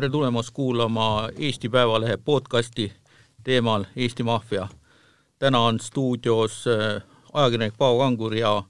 tere 0.00 0.10
tulemast 0.10 0.50
kuulama 0.50 1.28
Eesti 1.38 1.68
Päevalehe 1.68 2.16
podcasti 2.16 2.92
teemal 3.44 3.84
Eesti 3.96 4.22
maffia. 4.22 4.68
täna 5.38 5.58
on 5.58 5.80
stuudios 5.80 6.64
äh, 6.66 7.02
ajakirjanik 7.32 7.74
Paavo 7.78 7.98
Kangur 7.98 8.34
ja 8.34 8.62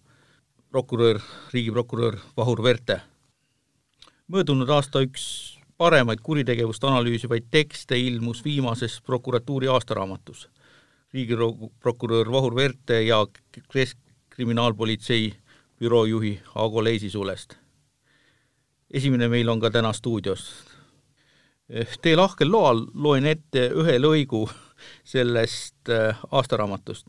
prokurör, 0.71 1.21
riigiprokurör 1.53 2.17
Vahur 2.37 2.63
Verte. 2.63 3.01
möödunud 4.27 4.69
aasta 4.69 5.01
üks 5.01 5.59
paremaid 5.79 6.19
kuritegevust 6.23 6.85
analüüsivaid 6.85 7.47
tekste 7.51 7.99
ilmus 7.99 8.45
viimases 8.45 9.01
prokuratuuri 9.01 9.69
aastaraamatus. 9.69 10.49
riigiprokurör 11.15 12.33
Vahur 12.33 12.55
Verte 12.55 13.03
ja 13.03 13.27
Keskkriminaalpolitsei 13.73 15.35
büroo 15.79 16.05
juhi 16.05 16.41
Aago 16.55 16.85
Leisisulest. 16.85 17.55
esimene 18.91 19.29
meil 19.29 19.49
on 19.49 19.61
ka 19.61 19.71
täna 19.71 19.93
stuudios. 19.93 20.70
Teie 21.71 22.17
lahkel 22.19 22.51
loal 22.51 22.81
loen 22.99 23.29
ette 23.31 23.69
ühe 23.79 23.93
lõigu 24.01 24.41
sellest 25.07 25.91
äh, 25.93 26.19
aastaraamatust. 26.31 27.07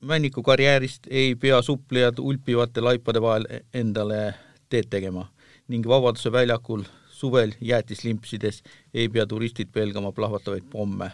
männiku 0.00 0.42
karjäärist 0.42 1.06
ei 1.10 1.34
pea 1.34 1.62
suplejad 1.62 2.18
ulpivate 2.18 2.80
laipade 2.80 3.22
vahel 3.22 3.46
endale 3.72 4.34
teed 4.68 4.90
tegema 4.90 5.24
ning 5.68 5.88
Vabaduse 5.88 6.32
väljakul 6.32 6.84
suvel 7.08 7.54
jäätislimpsides 7.60 8.62
ei 8.94 9.08
pea 9.08 9.26
turistid 9.26 9.72
pelgama 9.72 10.12
plahvatavaid 10.12 10.68
pomme. 10.70 11.10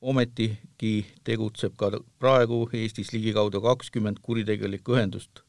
ometigi 0.00 1.06
tegutseb 1.24 1.76
ka 1.76 1.90
praegu 2.18 2.68
Eestis 2.72 3.12
ligikaudu 3.12 3.60
kakskümmend 3.60 4.18
kuritegelikku 4.22 4.92
ühendust. 4.92 5.40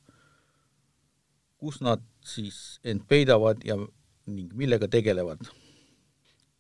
kus 1.58 1.82
nad 1.82 2.00
siis 2.24 2.80
end 2.84 3.02
peidavad 3.08 3.58
ja 3.66 3.76
ning 4.26 4.54
millega 4.54 4.88
tegelevad? 4.88 5.44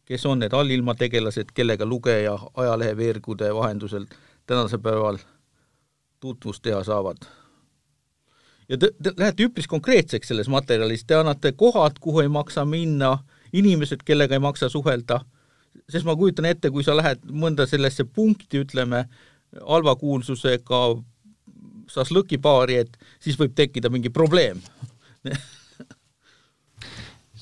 Kes 0.09 0.25
on 0.25 0.39
need 0.41 0.53
allilmategelased, 0.53 1.51
kellega 1.53 1.85
lugeja 1.85 2.37
ajaleheveergude 2.57 3.53
vahendusel 3.55 4.07
tänasel 4.49 4.81
päeval 4.81 5.19
tutvust 6.19 6.63
teha 6.65 6.83
saavad? 6.83 7.27
ja 8.69 8.77
te, 8.77 8.91
te 9.03 9.13
lähete 9.17 9.45
üpris 9.45 9.67
konkreetseks 9.69 10.31
selles 10.31 10.49
materjalis, 10.49 11.05
te 11.05 11.17
annate 11.17 11.51
kohad, 11.57 11.99
kuhu 12.01 12.23
ei 12.23 12.29
maksa 12.29 12.65
minna, 12.65 13.17
inimesed, 13.53 14.03
kellega 14.05 14.37
ei 14.37 14.43
maksa 14.43 14.69
suhelda, 14.69 15.21
sest 15.89 16.05
ma 16.05 16.15
kujutan 16.17 16.45
ette, 16.49 16.69
kui 16.73 16.85
sa 16.85 16.97
lähed 16.97 17.23
mõnda 17.29 17.65
sellesse 17.69 18.05
punkti, 18.05 18.61
ütleme, 18.65 19.05
halva 19.61 19.95
kuulsusega 19.97 20.81
šašlõkibaari, 21.89 22.77
et 22.83 22.99
siis 23.19 23.39
võib 23.39 23.55
tekkida 23.57 23.89
mingi 23.89 24.11
probleem. 24.13 24.61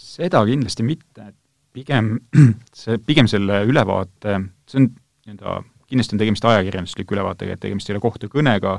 Seda 0.08 0.40
kindlasti 0.48 0.88
mitte, 0.88 1.28
et 1.28 1.36
pigem 1.78 2.14
see, 2.82 2.98
pigem 3.06 3.30
selle 3.30 3.62
ülevaate, 3.70 4.40
see 4.70 4.82
on 4.82 4.88
nii-öelda, 5.28 5.58
kindlasti 5.88 6.16
on 6.16 6.22
tegemist 6.22 6.48
ajakirjandusliku 6.48 7.18
ülevaatega, 7.18 7.56
et 7.56 7.64
tegemist 7.64 7.90
ei 7.90 7.96
ole 7.96 8.04
kohtukõnega, 8.04 8.78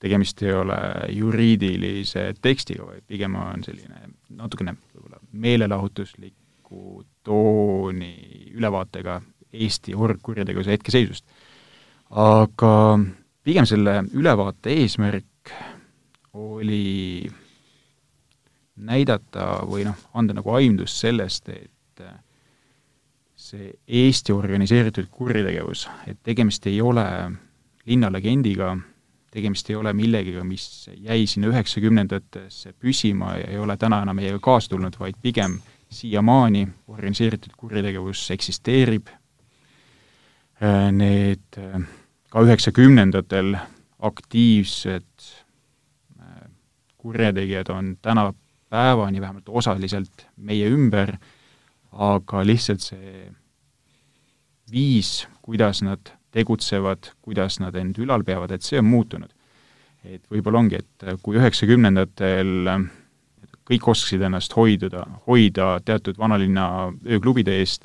tegemist 0.00 0.42
ei 0.44 0.54
ole 0.56 0.78
juriidilise 1.14 2.30
tekstiga, 2.42 2.86
vaid 2.88 3.04
pigem 3.10 3.36
on 3.38 3.64
selline 3.66 4.12
natukene 4.38 4.74
võib-olla 4.94 5.20
meelelahutusliku 5.32 7.04
tooni 7.26 8.14
ülevaatega 8.56 9.20
Eesti 9.50 9.96
orgkurjategevuse 9.98 10.70
hetkeseisust. 10.76 11.24
aga 12.10 12.74
pigem 13.42 13.66
selle 13.66 13.96
ülevaate 14.14 14.76
eesmärk 14.78 15.52
oli 16.38 17.26
näidata 18.80 19.66
või 19.66 19.84
noh, 19.88 19.98
anda 20.14 20.34
nagu 20.38 20.54
aimdust 20.54 21.02
sellest, 21.02 21.48
et 21.50 22.04
see 23.50 23.72
Eesti 23.86 24.32
organiseeritud 24.32 25.10
kuritegevus, 25.10 25.88
et 26.06 26.20
tegemist 26.22 26.66
ei 26.70 26.80
ole 26.82 27.04
linnalegendiga, 27.88 28.74
tegemist 29.30 29.70
ei 29.70 29.76
ole 29.78 29.92
millegiga, 29.96 30.44
mis 30.46 30.88
jäi 30.94 31.26
sinna 31.30 31.50
üheksakümnendatesse 31.50 32.74
püsima 32.78 33.36
ja 33.38 33.50
ei 33.50 33.58
ole 33.58 33.76
täna 33.80 34.02
enam 34.04 34.18
meiega 34.18 34.38
kaasa 34.42 34.74
tulnud, 34.74 34.98
vaid 35.00 35.18
pigem 35.22 35.58
siiamaani 35.90 36.66
organiseeritud 36.88 37.54
kuritegevus 37.58 38.28
eksisteerib, 38.34 39.10
need 40.94 41.60
ka 42.30 42.42
üheksakümnendatel 42.46 43.54
aktiivsed 44.10 45.30
kurjategijad 47.00 47.68
on 47.72 47.96
tänapäevani 48.02 49.20
vähemalt 49.20 49.48
osaliselt 49.48 50.26
meie 50.36 50.68
ümber, 50.68 51.16
aga 51.92 52.46
lihtsalt 52.46 52.84
see 52.84 53.30
viis, 54.72 55.26
kuidas 55.42 55.82
nad 55.82 56.12
tegutsevad, 56.34 57.10
kuidas 57.22 57.58
nad 57.60 57.76
end 57.76 57.98
ülal 57.98 58.24
peavad, 58.26 58.52
et 58.54 58.66
see 58.66 58.78
on 58.78 58.88
muutunud. 58.88 59.30
et 60.00 60.22
võib-olla 60.32 60.62
ongi, 60.62 60.78
et 60.80 61.04
kui 61.20 61.36
üheksakümnendatel 61.36 62.70
kõik 63.68 63.88
oskasid 63.92 64.22
ennast 64.24 64.54
hoiduda, 64.56 65.02
hoida 65.26 65.74
teatud 65.84 66.16
vanalinna 66.18 66.88
ööklubide 67.04 67.58
eest 67.60 67.84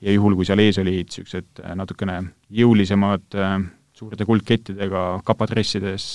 ja 0.00 0.14
juhul, 0.14 0.36
kui 0.38 0.46
seal 0.46 0.62
ees 0.62 0.78
olid 0.78 1.10
niisugused 1.10 1.64
natukene 1.74 2.20
jõulisemad 2.54 3.36
suurte 3.96 4.28
kuldkettidega 4.28 5.04
kapadressides 5.26 6.06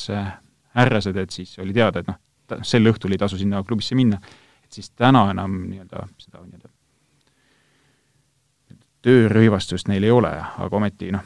härrased, 0.78 1.18
et 1.20 1.36
siis 1.36 1.58
oli 1.60 1.76
teada, 1.76 2.00
et 2.00 2.08
noh, 2.08 2.20
sel 2.64 2.88
õhtul 2.88 3.12
ei 3.12 3.20
tasu 3.20 3.40
sinna 3.42 3.60
klubisse 3.68 3.98
minna, 4.00 4.22
et 4.64 4.80
siis 4.80 4.94
täna 4.96 5.28
enam 5.34 5.66
nii-öelda 5.68 6.08
seda 6.16 6.46
nii-öelda 6.46 6.71
töörõivastust 9.06 9.90
neil 9.90 10.06
ei 10.06 10.14
ole, 10.14 10.32
aga 10.32 10.78
ometi 10.78 11.12
noh, 11.14 11.24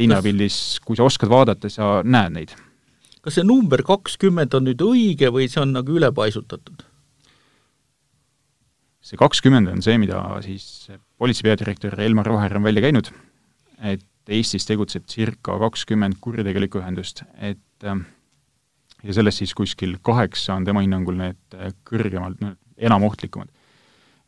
linnapildis, 0.00 0.80
kui 0.84 0.98
sa 0.98 1.06
oskad 1.06 1.30
vaadata, 1.32 1.70
sa 1.72 1.98
näed 2.04 2.34
neid. 2.34 2.56
kas 3.24 3.38
see 3.38 3.46
number 3.46 3.80
kakskümmend 3.86 4.54
on 4.56 4.66
nüüd 4.68 4.82
õige 4.84 5.30
või 5.32 5.48
see 5.48 5.62
on 5.62 5.72
nagu 5.76 5.94
ülepaisutatud? 5.98 6.84
see 9.04 9.20
kakskümmend 9.20 9.68
on 9.68 9.84
see, 9.84 9.98
mida 10.00 10.22
siis 10.44 10.90
politsei 11.20 11.50
peadirektor 11.50 11.98
Elmar 12.00 12.30
Vaher 12.32 12.56
on 12.56 12.64
välja 12.64 12.84
käinud, 12.86 13.12
et 13.84 14.04
Eestis 14.32 14.64
tegutseb 14.64 15.04
circa 15.12 15.58
kakskümmend 15.60 16.16
kuritegelikku 16.24 16.80
ühendust, 16.80 17.26
et 17.36 17.84
ja 17.84 19.16
sellest 19.16 19.42
siis 19.42 19.52
kuskil 19.52 19.98
kaheksa 20.00 20.56
on 20.56 20.64
tema 20.64 20.80
hinnangul 20.80 21.18
need 21.20 21.58
kõrgemalt, 21.84 22.40
noh, 22.40 22.56
enam 22.80 23.04
ohtlikumad 23.04 23.52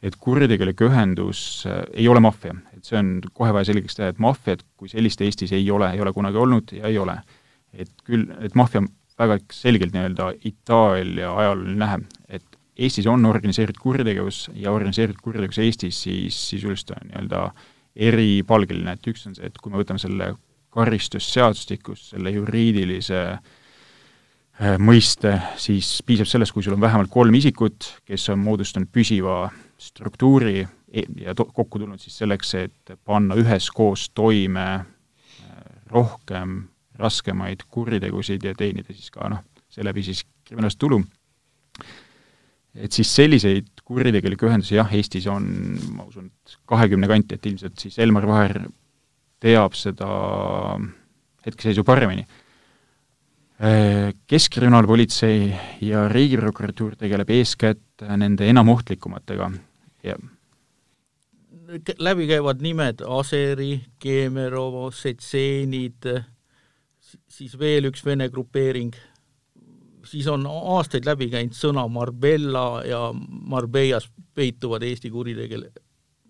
et 0.06 0.16
kuritegelik 0.22 0.80
ühendus 0.86 1.40
äh, 1.68 1.82
ei 1.94 2.06
ole 2.08 2.22
maffia, 2.22 2.54
et 2.76 2.86
see 2.86 2.98
on 3.00 3.16
kohe 3.34 3.52
vaja 3.54 3.70
selgeks 3.72 3.98
teha, 3.98 4.12
et 4.12 4.22
maffiat 4.22 4.62
kui 4.78 4.90
sellist 4.92 5.22
Eestis 5.24 5.54
ei 5.56 5.66
ole, 5.74 5.90
ei 5.94 6.02
ole 6.04 6.12
kunagi 6.14 6.40
olnud 6.42 6.74
ja 6.76 6.90
ei 6.90 6.98
ole. 7.02 7.18
et 7.76 7.90
küll, 8.06 8.24
et 8.40 8.54
maffia 8.56 8.80
väga 9.20 9.36
selgelt 9.52 9.92
nii-öelda 9.92 10.30
Itaalia 10.48 11.32
ajalooline 11.42 11.76
nähe, 11.82 11.98
et 12.28 12.44
Eestis 12.76 13.08
on 13.08 13.24
organiseeritud 13.28 13.80
kuritegevus 13.82 14.46
ja 14.54 14.72
organiseeritud 14.72 15.20
kuritegevus 15.24 15.60
Eestis 15.64 16.00
siis 16.06 16.38
sisuliselt 16.50 16.94
on 16.96 17.10
nii-öelda 17.10 17.42
eripalgeline, 18.08 18.96
et 18.96 19.12
üks 19.12 19.26
on 19.28 19.36
see, 19.36 19.48
et 19.48 19.60
kui 19.60 19.72
me 19.72 19.80
võtame 19.80 20.00
selle 20.00 20.34
karistusseadustikus 20.76 22.10
selle 22.12 22.32
juriidilise 22.34 23.22
äh, 23.32 23.54
mõiste, 24.80 25.34
siis 25.60 25.98
piisab 26.06 26.28
sellest, 26.30 26.54
kui 26.54 26.64
sul 26.64 26.76
on 26.76 26.80
vähemalt 26.80 27.10
kolm 27.12 27.34
isikut, 27.36 27.90
kes 28.08 28.28
on 28.32 28.40
moodustanud 28.40 28.88
püsiva 28.92 29.50
struktuuri 29.78 30.62
e-, 30.62 31.04
ja 31.20 31.34
to-, 31.36 31.48
kokku 31.52 31.80
tulnud 31.82 32.00
siis 32.00 32.16
selleks, 32.22 32.54
et 32.62 32.94
panna 33.04 33.36
üheskoos 33.36 34.08
toime 34.16 34.66
äh, 34.72 34.86
rohkem 35.92 36.62
raskemaid 36.96 37.66
kuritegusid 37.68 38.46
ja 38.48 38.54
teenida 38.56 38.96
siis 38.96 39.12
ka 39.12 39.28
noh, 39.28 39.44
seeläbi 39.68 40.06
siis 40.06 40.24
kriminaalset 40.46 40.80
tulu. 40.80 41.02
et 42.76 42.92
siis 42.92 43.12
selliseid 43.12 43.84
kuritegelikke 43.84 44.48
ühendusi 44.48 44.78
jah, 44.78 44.88
Eestis 44.92 45.26
on, 45.28 45.44
ma 45.96 46.08
usun, 46.08 46.30
et 46.32 46.56
kahekümne 46.68 47.08
kanti, 47.08 47.36
et 47.36 47.46
ilmselt 47.46 47.78
siis 47.78 47.98
Elmar 47.98 48.26
Vaher 48.28 48.62
teab 49.40 49.76
seda 49.76 50.08
hetkeseisu 51.44 51.84
paremini 51.84 52.24
äh, 52.24 52.42
Keskkriminaalpolitsei 53.56 55.46
ja 55.80 56.02
Riigiprokuratuur 56.12 56.96
tegeleb 57.00 57.30
eeskätt 57.32 58.04
nende 58.20 58.48
enamohtlikumatega 58.52 59.50
ja. 60.04 60.16
Läbi 61.98 62.26
käivad 62.28 62.60
nimed 62.62 63.00
Aseri, 63.08 63.80
Keemerovo, 63.98 64.90
Setseenid, 64.94 66.04
siis 67.28 67.56
veel 67.58 67.88
üks 67.88 68.04
vene 68.06 68.28
grupeering, 68.30 68.92
siis 70.06 70.28
on 70.30 70.46
aastaid 70.46 71.08
läbi 71.08 71.30
käinud 71.32 71.56
sõna 71.56 71.86
Marbella 71.90 72.84
ja 72.86 73.00
Marbellas 73.16 74.06
peituvad 74.36 74.84
Eesti 74.86 75.10
kuritegel-, 75.10 75.70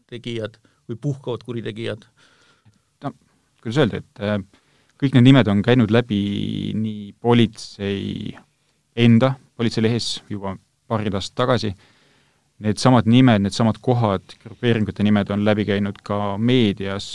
tegijad 0.08 0.56
või 0.88 1.00
puhkavad 1.02 1.44
kuritegijad. 1.44 2.06
no 3.04 3.12
kuidas 3.60 3.82
öelda, 3.82 4.00
et 4.00 4.22
äh, 4.22 4.38
kõik 5.00 5.16
need 5.16 5.28
nimed 5.28 5.48
on 5.52 5.62
käinud 5.64 5.92
läbi 5.92 6.20
nii 6.76 7.12
politsei 7.20 8.36
enda 8.96 9.34
politseilehes 9.56 10.22
juba 10.30 10.56
paarid 10.88 11.16
aastat 11.16 11.36
tagasi, 11.42 11.72
needsamad 12.64 13.08
nimed, 13.10 13.44
needsamad 13.44 13.80
kohad, 13.84 14.36
grupeeringute 14.44 15.04
nimed 15.04 15.30
on 15.34 15.44
läbi 15.44 15.66
käinud 15.68 15.98
ka 16.06 16.36
meedias 16.38 17.08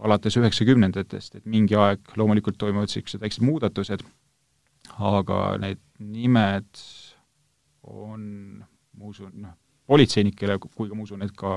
alates 0.00 0.38
üheksakümnendatest, 0.40 1.36
et 1.36 1.46
mingi 1.50 1.76
aeg 1.76 2.16
loomulikult 2.16 2.56
toimuvad 2.58 2.88
niisugused 2.88 3.20
väiksed 3.20 3.44
muudatused, 3.44 4.04
aga 4.96 5.40
need 5.60 5.80
nimed 6.00 6.84
on, 7.90 8.22
ma 8.96 9.10
usun, 9.10 9.34
noh, 9.42 9.56
politseinikele 9.90 10.56
kui 10.62 10.88
ka 10.88 10.96
ma 10.96 11.04
usun, 11.04 11.26
et 11.26 11.34
ka 11.36 11.52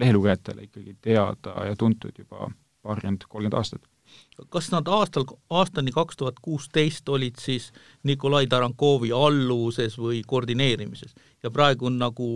lehelugejatele 0.00 0.66
ikkagi 0.66 0.96
teada 1.04 1.68
ja 1.68 1.76
tuntud 1.78 2.16
juba 2.18 2.50
paarkümmend, 2.82 3.28
kolmkümmend 3.28 3.60
aastat 3.60 3.84
kas 4.50 4.70
nad 4.72 4.88
aastal, 4.88 5.24
aastani 5.50 5.92
kaks 5.94 6.16
tuhat 6.16 6.42
kuusteist 6.42 7.08
olid 7.08 7.40
siis 7.40 7.72
Nikolai 8.04 8.46
Tarankovi 8.46 9.12
alluvuses 9.12 9.98
või 9.98 10.22
koordineerimises 10.26 11.14
ja 11.42 11.50
praegu 11.50 11.86
on 11.86 11.98
nagu 11.98 12.28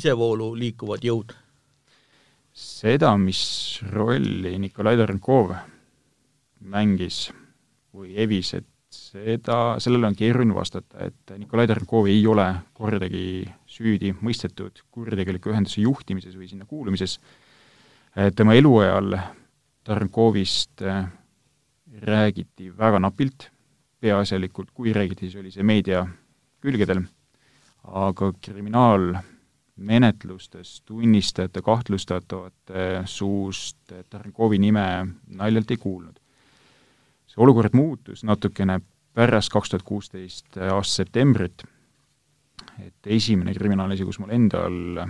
isevoolu 0.00 0.52
liikuvad 0.58 1.04
jõud? 1.04 1.34
seda, 2.54 3.16
mis 3.18 3.80
rolli 3.90 4.54
Nikolai 4.62 4.94
Tarankov 4.96 5.50
mängis 6.70 7.26
või 7.94 8.14
evis, 8.22 8.52
et 8.54 8.68
seda, 8.94 9.76
sellele 9.82 10.06
on 10.06 10.16
keeruline 10.16 10.54
vastata, 10.54 11.08
et 11.08 11.34
Nikolai 11.38 11.66
Tarankov 11.70 12.06
ei 12.10 12.22
ole 12.30 12.46
kordagi 12.78 13.42
süüdi 13.66 14.14
mõistetud 14.22 14.84
kuritegeliku 14.94 15.50
ühenduse 15.50 15.82
juhtimises 15.82 16.38
või 16.38 16.48
sinna 16.50 16.68
kuulumises, 16.70 17.18
tema 18.38 18.54
eluajal 18.54 19.18
Tarnkovist 19.84 20.82
äh, 20.82 21.06
räägiti 22.00 22.78
väga 22.78 22.98
napilt, 22.98 23.50
peaasjalikult 24.00 24.70
kui 24.74 24.92
räägiti, 24.92 25.26
siis 25.28 25.40
oli 25.40 25.50
see 25.52 25.62
meedia 25.62 26.06
külgedel, 26.64 27.02
aga 27.84 28.32
kriminaalmenetlustes 28.40 30.80
tunnistajate, 30.88 31.62
kahtlustatavate 31.62 33.02
suust 33.04 33.92
Tarnkovi 34.10 34.58
nime 34.58 35.06
naljalt 35.26 35.70
ei 35.70 35.76
kuulnud. 35.76 36.18
see 37.26 37.42
olukord 37.42 37.70
muutus 37.74 38.24
natukene 38.24 38.80
pärast 39.14 39.52
kaks 39.52 39.70
tuhat 39.70 39.82
kuusteist 39.82 40.56
aasta 40.56 41.02
septembrit, 41.02 41.62
et 42.78 43.06
esimene 43.06 43.54
kriminaalasi, 43.54 44.04
kus 44.04 44.18
mul 44.18 44.30
endal 44.34 45.06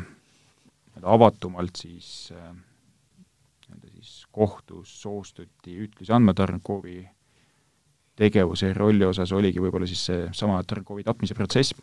avatumalt 1.03 1.76
siis 1.76 2.32
äh, 2.32 2.55
kohtus 4.35 4.91
soostuti 5.03 5.77
ütlusi 5.87 6.13
andma 6.15 6.35
Tarnkovi 6.35 7.03
tegevuse 8.19 8.71
ja 8.71 8.77
rolli 8.77 9.07
osas, 9.07 9.33
oligi 9.33 9.63
võib-olla 9.63 9.87
siis 9.91 10.05
seesama 10.11 10.61
Tarnkovi 10.67 11.05
tapmise 11.07 11.37
protsess, 11.39 11.75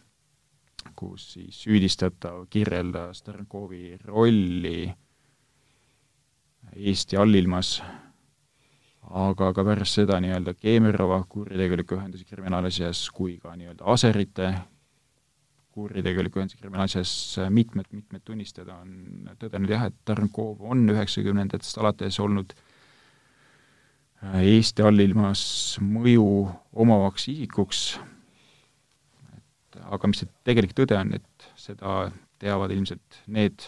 kus 0.95 1.31
siis 1.35 1.63
süüdistatav 1.65 2.45
kirjeldas 2.51 3.23
Tarnkovi 3.23 3.97
rolli 4.05 4.91
Eesti 6.71 7.17
allilmas, 7.19 7.81
aga 9.11 9.49
ka 9.53 9.63
pärast 9.67 9.97
seda 9.99 10.19
nii-öelda 10.23 10.53
Keemerova 10.55 11.23
kuritegeliku 11.29 11.97
ühenduse 11.97 12.27
kriminaalasjas 12.29 13.07
kui 13.15 13.35
ka 13.41 13.55
nii-öelda 13.57 13.87
Aserite 13.91 14.53
kuritegeliku 15.75 16.41
ühenduse 16.41 16.59
kriminaalasjas 16.59 17.11
mitmed, 17.53 17.87
mitmed 17.95 18.23
tunnistajad 18.27 18.71
on 18.73 19.29
tõdenud 19.39 19.71
jah, 19.71 19.87
et 19.87 19.97
Tarnkov 20.07 20.63
on 20.67 20.83
üheksakümnendatest 20.91 21.79
alates 21.81 22.19
olnud 22.23 22.53
äh, 24.23 24.41
Eesti 24.41 24.85
allilmas 24.87 25.43
mõju 25.83 26.25
omavaks 26.83 27.29
isikuks, 27.31 27.83
et 29.37 29.79
aga 29.87 30.11
mis 30.11 30.23
see 30.23 30.31
tegelik 30.47 30.75
tõde 30.77 30.99
on, 30.99 31.15
et 31.19 31.47
seda 31.59 32.09
teavad 32.41 32.73
ilmselt 32.75 33.21
need 33.31 33.63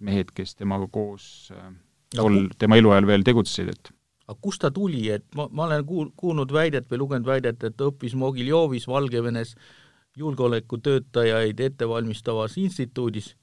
mehed, 0.00 0.32
kes 0.36 0.56
temaga 0.58 0.90
koos 0.92 1.48
äh, 1.56 1.72
tol, 2.16 2.42
tema 2.60 2.80
eluajal 2.80 3.08
veel 3.08 3.24
tegutsesid, 3.24 3.72
et 3.72 3.94
aga 4.28 4.38
kust 4.44 4.60
ta 4.62 4.70
tuli, 4.74 5.06
et 5.12 5.24
ma, 5.38 5.48
ma 5.48 5.70
olen 5.70 5.86
kuul-, 5.88 6.12
kuulnud 6.20 6.52
väidet 6.52 6.90
või 6.92 7.06
lugenud 7.06 7.32
väidet, 7.32 7.64
et 7.64 7.76
ta 7.80 7.88
õppis 7.88 8.12
Mogiljovis 8.18 8.86
Valgevenes 8.90 9.56
äh, 9.56 9.78
julgeolekutöötajaid 10.16 11.60
ettevalmistavas 11.60 12.58
instituudis 12.58 13.36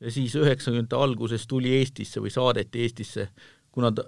ja 0.00 0.10
siis 0.10 0.34
üheksakümnendate 0.34 0.96
alguses 0.96 1.46
tuli 1.46 1.72
Eestisse 1.78 2.20
või 2.20 2.30
saadeti 2.30 2.82
Eestisse, 2.84 3.28
kuna 3.72 3.92
ta, 3.92 4.04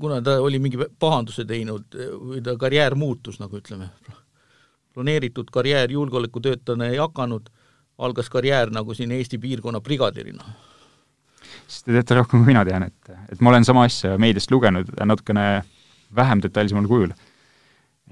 kuna 0.00 0.20
ta 0.22 0.38
oli 0.40 0.58
mingi 0.62 0.80
pahanduse 0.98 1.44
teinud 1.44 1.96
või 2.20 2.42
ta 2.44 2.56
karjäär 2.60 2.94
muutus, 2.94 3.40
nagu 3.40 3.60
ütleme, 3.60 3.88
planeeritud 4.94 5.52
karjäär 5.52 5.92
julgeolekutöötajana 5.92 6.90
ei 6.92 7.00
hakanud, 7.00 7.48
algas 7.98 8.28
karjäär 8.32 8.72
nagu 8.72 8.94
siin 8.94 9.12
Eesti 9.12 9.38
piirkonna 9.38 9.80
brigadirina. 9.80 10.44
siis 11.66 11.82
te 11.82 11.92
teate 11.92 12.14
rohkem, 12.14 12.42
kui 12.42 12.52
mina 12.52 12.64
tean, 12.64 12.82
et, 12.82 13.16
et 13.32 13.40
ma 13.40 13.50
olen 13.50 13.64
sama 13.64 13.86
asja 13.88 14.18
meediast 14.18 14.50
lugenud 14.50 14.92
natukene 15.04 15.64
vähem 16.14 16.42
detailsemal 16.42 16.86
kujul 16.88 17.14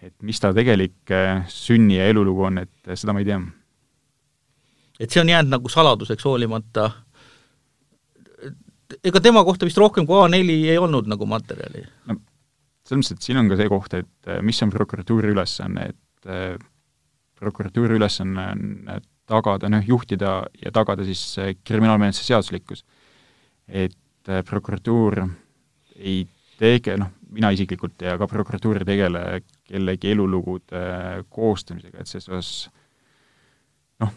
et 0.05 0.15
mis 0.27 0.41
ta 0.41 0.53
tegelik 0.55 1.13
äh, 1.13 1.45
sünni- 1.51 1.99
ja 1.99 2.09
elulugu 2.13 2.45
on, 2.49 2.61
et 2.65 2.89
äh, 2.89 2.99
seda 2.99 3.15
ma 3.15 3.23
ei 3.23 3.29
tea. 3.29 3.41
et 5.01 5.11
see 5.11 5.23
on 5.23 5.33
jäänud 5.33 5.57
nagu 5.57 5.73
saladuseks 5.73 6.27
hoolimata, 6.29 6.91
ega 9.03 9.23
tema 9.25 9.45
kohta 9.47 9.67
vist 9.69 9.81
rohkem 9.81 10.07
kui 10.07 10.21
A4 10.21 10.59
ei 10.75 10.79
olnud 10.79 11.09
nagu 11.11 11.29
materjali? 11.31 11.87
no 12.11 12.19
selles 12.85 13.01
mõttes, 13.01 13.17
et 13.17 13.27
siin 13.27 13.41
on 13.41 13.49
ka 13.49 13.59
see 13.61 13.73
koht, 13.73 13.97
et 13.97 14.31
äh, 14.31 14.43
mis 14.45 14.61
on 14.65 14.73
prokuratuuri 14.75 15.33
ülesanne, 15.33 15.91
et 15.93 16.01
prokuratuuri 17.37 17.99
ülesanne 17.99 18.45
on 18.55 18.93
tagada, 19.29 19.69
noh, 19.69 19.83
juhtida 19.85 20.39
ja 20.57 20.71
tagada 20.73 21.05
siis 21.05 21.21
kriminaalmenetluse 21.65 22.25
seaduslikkus. 22.25 22.85
et 23.69 24.33
prokuratuur 24.49 25.19
ei 25.97 26.25
tege-, 26.61 26.97
noh, 27.01 27.11
mina 27.35 27.51
isiklikult 27.53 28.01
ja 28.05 28.17
ka 28.21 28.29
prokuratuur 28.31 28.81
ei 28.81 28.89
tegele 28.89 29.25
kellegi 29.69 30.13
elulugude 30.13 30.85
koostamisega, 31.33 32.03
et 32.03 32.11
selles 32.11 32.29
osas 32.29 32.51
noh, 34.03 34.13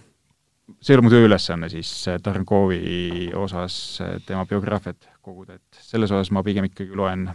see 0.82 0.94
ei 0.94 0.98
ole 0.98 1.06
mu 1.08 1.12
tööülesanne 1.14 1.70
siis 1.72 1.92
Tarnkovi 2.24 3.32
osas 3.38 4.00
tema 4.28 4.46
biograafiat 4.50 5.10
koguda, 5.24 5.60
et 5.60 5.84
selles 5.84 6.12
osas 6.12 6.32
ma 6.36 6.44
pigem 6.44 6.68
ikkagi 6.68 6.96
loen 6.96 7.30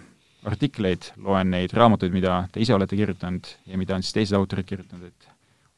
artikleid, 0.49 1.13
loen 1.23 1.53
neid 1.55 1.73
raamatuid, 1.77 2.13
mida 2.15 2.43
te 2.53 2.61
ise 2.63 2.75
olete 2.75 2.99
kirjutanud 2.99 3.49
ja 3.71 3.79
mida 3.79 3.97
on 3.97 4.03
siis 4.05 4.17
teised 4.17 4.37
autorid 4.37 4.67
kirjutanud, 4.69 5.13
et 5.13 5.29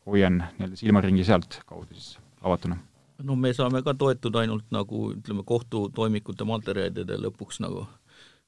hoian 0.09 0.40
nii-öelda 0.40 0.80
silmaringi 0.80 1.25
sealtkaudu 1.25 1.94
siis 1.94 2.16
avatuna. 2.42 2.78
No 3.25 3.37
me 3.38 3.52
saame 3.54 3.82
ka 3.87 3.94
toetuda 3.94 4.42
ainult 4.42 4.66
nagu 4.75 5.11
ütleme, 5.14 5.44
kohtutoimikute 5.47 6.44
materjalide 6.49 7.18
lõpuks 7.23 7.61
nagu 7.62 7.85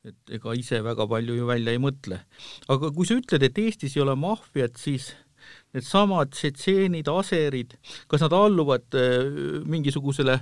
et 0.06 0.34
ega 0.38 0.54
ise 0.54 0.80
väga 0.84 1.06
palju 1.10 1.36
ju 1.40 1.46
välja 1.48 1.74
ei 1.74 1.82
mõtle. 1.82 2.20
aga 2.72 2.90
kui 2.94 3.08
sa 3.08 3.18
ütled, 3.18 3.42
et 3.42 3.58
Eestis 3.58 3.96
ei 3.96 4.04
ole 4.04 4.14
maffiat, 4.18 4.78
siis 4.78 5.10
needsamad 5.74 6.32
tšetšeenid, 6.34 7.10
aserid, 7.10 7.76
kas 8.10 8.24
nad 8.24 8.34
alluvad 8.36 8.98
äh, 8.98 9.62
mingisugusele 9.66 10.40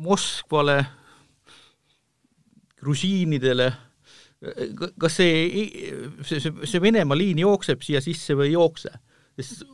Moskvale, 0.00 0.78
grusiinidele, 2.80 3.66
kas 4.96 5.18
see, 5.18 5.66
see, 6.24 6.38
see, 6.40 6.52
see 6.64 6.80
Venemaa 6.80 7.18
liin 7.18 7.42
jookseb 7.42 7.82
siia 7.84 8.00
sisse 8.00 8.32
või 8.38 8.48
ei 8.48 8.56
jookse? 8.56 8.94
sest 9.36 9.66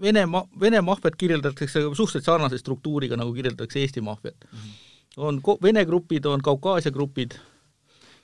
Vene 0.00 0.24
ma-, 0.26 0.46
Vene 0.58 0.80
maffiat 0.82 1.14
kirjeldatakse 1.20 1.84
suhteliselt 1.92 2.26
sarnase 2.26 2.58
struktuuriga, 2.58 3.18
nagu 3.20 3.34
kirjeldatakse 3.36 3.82
Eesti 3.84 4.02
maffiat 4.02 4.48
mm. 4.48 4.58
-hmm 4.58 4.89
on 5.20 5.40
Vene 5.62 5.84
grupid, 5.88 6.26
on 6.26 6.42
Kaukaasia 6.42 6.92
grupid. 6.94 7.36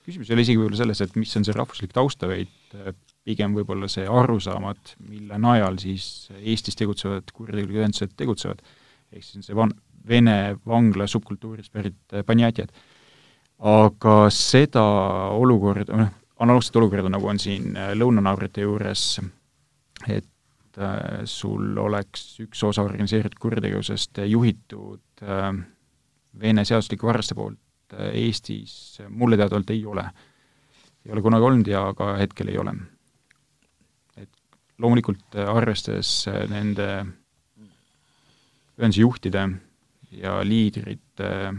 küsimus 0.07 0.29
ei 0.29 0.37
ole 0.37 0.43
isegi 0.45 0.59
võib-olla 0.61 0.79
selles, 0.79 1.01
et 1.03 1.15
mis 1.19 1.33
on 1.35 1.43
see 1.43 1.55
rahvuslik 1.55 1.91
tausta, 1.95 2.29
vaid 2.31 2.75
äh, 2.77 2.93
pigem 3.27 3.55
võib-olla 3.57 3.89
see 3.91 4.05
arusaamad, 4.07 4.93
mille 5.09 5.39
najal 5.43 5.79
siis 5.81 6.29
Eestis 6.39 6.79
tegutsevad 6.79 7.33
kuritegelikud 7.35 7.81
ühendused 7.81 8.15
tegutsevad. 8.19 8.63
ehk 9.11 9.25
siis 9.25 9.49
see 9.49 9.57
van-, 9.57 9.75
Vene 10.07 10.55
vangla 10.65 11.07
subkultuurist 11.07 11.73
pärit 11.73 12.15
äh, 12.15 12.23
panjatjad. 12.25 12.71
aga 13.59 14.15
seda 14.31 14.85
olukorda, 15.33 15.97
noh, 15.97 16.09
analoogset 16.39 16.75
olukorda, 16.79 17.09
nagu 17.09 17.27
on 17.27 17.39
siin 17.41 17.75
äh, 17.75 17.91
lõunanaabrite 17.97 18.63
juures, 18.63 19.19
et 20.07 20.33
sul 21.25 21.71
oleks 21.81 22.35
üks 22.43 22.59
osa 22.67 22.83
organiseeritud 22.85 23.39
kuritegevusest 23.41 24.19
juhitud 24.29 25.23
äh, 25.25 25.49
Vene 26.39 26.65
seadusliku 26.65 27.07
varraste 27.09 27.35
poolt 27.37 27.93
äh, 27.93 28.11
Eestis 28.25 29.01
mulle 29.09 29.37
teadaolevalt 29.37 29.69
ei 29.73 29.85
ole. 29.85 30.05
ei 31.05 31.11
ole 31.11 31.21
kunagi 31.21 31.47
olnud 31.49 31.67
ja 31.71 31.85
ka 31.97 32.15
hetkel 32.19 32.51
ei 32.51 32.57
ole. 32.57 32.73
et 34.17 34.29
loomulikult 34.77 35.35
äh, 35.35 35.49
arvestades 35.49 36.27
äh, 36.27 36.43
nende 36.49 36.89
ühenduse 38.77 39.01
juhtide 39.01 39.47
ja 40.11 40.39
liidrite 40.43 41.53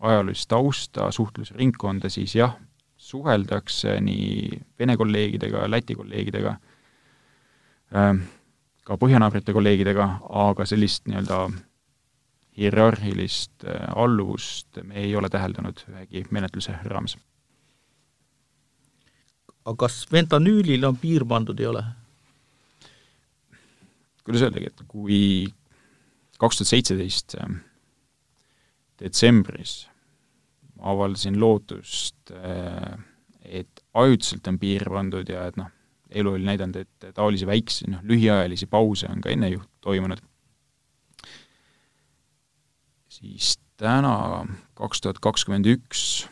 ajaloolist 0.00 0.48
tausta, 0.48 1.10
suhtlusringkonda, 1.12 2.08
siis 2.08 2.34
jah, 2.34 2.56
suheldakse 2.96 4.00
nii 4.00 4.60
Vene 4.78 4.96
kolleegidega, 4.96 5.64
Läti 5.70 5.94
kolleegidega, 5.94 6.56
ka 8.84 8.98
põhjanaabrite 9.00 9.54
kolleegidega, 9.56 10.08
aga 10.44 10.66
sellist 10.68 11.06
nii-öelda 11.08 11.38
hierarhilist 12.56 13.66
alluvust 13.94 14.80
me 14.82 15.00
ei 15.02 15.16
ole 15.16 15.28
täheldanud 15.32 15.82
ühegi 15.90 16.24
menetluse 16.30 16.78
raames. 16.84 17.16
aga 19.66 19.76
kas 19.86 20.04
fentanüülile 20.10 20.86
on 20.88 20.96
piir 20.96 21.24
pandud, 21.28 21.60
ei 21.60 21.66
ole? 21.66 21.84
kuidas 24.24 24.42
öeldagi, 24.42 24.72
et 24.72 24.86
kui 24.88 25.18
kaks 26.38 26.58
tuhat 26.58 26.70
seitseteist 26.72 27.36
detsembris 29.00 29.84
avaldasin 30.78 31.40
lootust, 31.40 32.32
et 33.44 33.84
ajutiselt 33.94 34.48
on 34.50 34.58
piir 34.58 34.84
pandud 34.90 35.28
ja 35.28 35.46
et 35.48 35.58
noh, 35.60 35.70
elu 36.10 36.32
oli 36.36 36.46
näidanud, 36.46 36.76
et 36.82 37.06
taolisi 37.14 37.46
väikse, 37.48 37.88
noh, 37.90 38.02
lühiajalisi 38.06 38.68
pause 38.70 39.08
on 39.10 39.22
ka 39.24 39.32
enne 39.32 39.50
ju 39.52 39.62
toimunud, 39.84 40.20
siis 43.16 43.56
täna, 43.80 44.44
kaks 44.76 45.02
tuhat 45.04 45.20
kakskümmend 45.24 45.68
üks, 45.70 46.26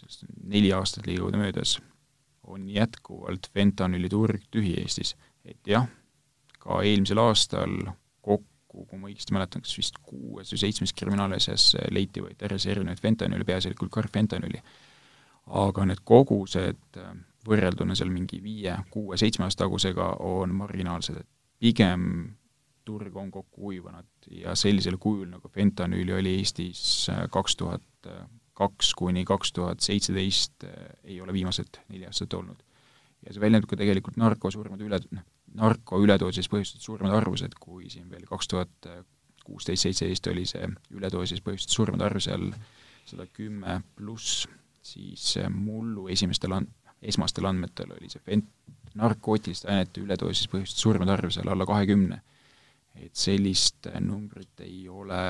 sellest 0.00 0.24
neli 0.44 0.72
aastat 0.76 1.08
liiguvad 1.08 1.36
möödas, 1.40 1.78
on 2.44 2.68
jätkuvalt 2.68 3.48
fentanüüli 3.54 4.08
turg 4.12 4.42
tühi 4.52 4.74
Eestis. 4.80 5.14
et 5.44 5.60
jah, 5.68 5.86
ka 6.58 6.80
eelmisel 6.82 7.20
aastal 7.20 7.72
kokku, 8.24 8.86
kui 8.88 8.98
ma 8.98 9.10
õigesti 9.10 9.36
mäletan, 9.36 9.64
kas 9.64 9.76
vist 9.76 10.00
kuues 10.02 10.52
või 10.52 10.60
seitsmes 10.60 10.92
kriminaalasjas 10.96 11.74
leiti 11.92 12.24
või 12.24 12.36
terves 12.40 12.66
erinevaid 12.66 13.00
fentanüüli, 13.00 13.44
peaasjalikult 13.44 13.92
karfentanüüli. 13.92 14.62
aga 15.44 15.84
need 15.84 16.00
kogused 16.04 17.00
võrrelduna 17.44 17.94
seal 17.94 18.08
mingi 18.08 18.40
viie, 18.42 18.78
kuue, 18.90 19.18
seitsme 19.20 19.44
aasta 19.44 19.66
tagusega 19.66 20.14
on 20.24 20.54
marginaalsed, 20.56 21.20
et 21.20 21.28
pigem 21.60 22.36
turg 22.84 23.16
on 23.16 23.30
kokku 23.32 23.60
kuivanud 23.68 24.28
ja 24.42 24.54
sellisel 24.58 24.98
kujul, 25.00 25.28
nagu 25.32 25.48
fentanüüli 25.48 26.12
oli 26.12 26.36
Eestis 26.38 27.08
äh, 27.12 27.24
kaks 27.30 27.56
tuhat 27.56 28.10
kaks 28.54 28.92
kuni 28.94 29.24
kaks 29.26 29.52
tuhat 29.52 29.80
seitseteist, 29.80 30.64
äh, 30.64 30.94
ei 31.04 31.20
ole 31.20 31.32
viimased 31.32 31.80
neli 31.88 32.06
aastat 32.06 32.34
olnud. 32.38 32.62
ja 33.26 33.32
see 33.32 33.40
väljendub 33.40 33.70
ka 33.70 33.80
tegelikult 33.80 34.18
narkosurmade 34.20 34.84
üle, 34.84 35.00
noh, 35.16 35.24
narko 35.56 35.98
üledoosis 36.02 36.50
põhjustatud 36.52 36.84
surmade 36.84 37.16
arvus, 37.16 37.42
et 37.46 37.54
kui 37.56 37.88
siin 37.90 38.10
veel 38.10 38.26
kaks 38.28 38.48
tuhat 38.52 38.88
kuusteist, 39.44 39.86
seitseteist 39.86 40.26
oli 40.32 40.44
see 40.48 40.68
üledoosis 40.96 41.40
põhjustatud 41.44 41.78
surmade 41.78 42.04
arv 42.08 42.20
seal 42.24 42.50
sada 43.08 43.26
kümme 43.32 43.80
pluss, 43.96 44.44
siis 44.84 45.34
mullu 45.52 46.08
esimestel 46.12 46.56
an-, 46.56 46.68
esmastel 47.02 47.48
andmetel 47.48 47.92
oli 47.96 48.10
see 48.12 48.22
fent-, 48.24 48.50
narkootiliste 48.98 49.68
ainete 49.70 50.04
üledoosis 50.04 50.48
põhjustatud 50.52 50.86
surmade 50.88 51.14
arv 51.16 51.32
seal 51.34 51.50
alla 51.52 51.66
kahekümne. 51.68 52.20
Et 52.94 53.14
sellist 53.18 53.88
numbrit 54.00 54.60
ei 54.64 54.88
ole 54.88 55.20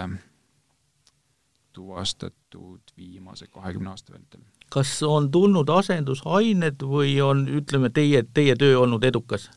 tuvastatud 1.75 2.95
viimase 2.97 3.47
kahekümne 3.47 3.91
aasta 3.91 4.13
vältel. 4.13 4.41
kas 4.71 5.03
on 5.03 5.31
tulnud 5.31 5.69
asendusained 5.69 6.83
või 6.83 7.17
on, 7.23 7.45
ütleme, 7.61 7.91
teie, 7.91 8.25
teie 8.35 8.57
töö 8.57 8.79
olnud 8.85 9.05
edukas? 9.05 9.51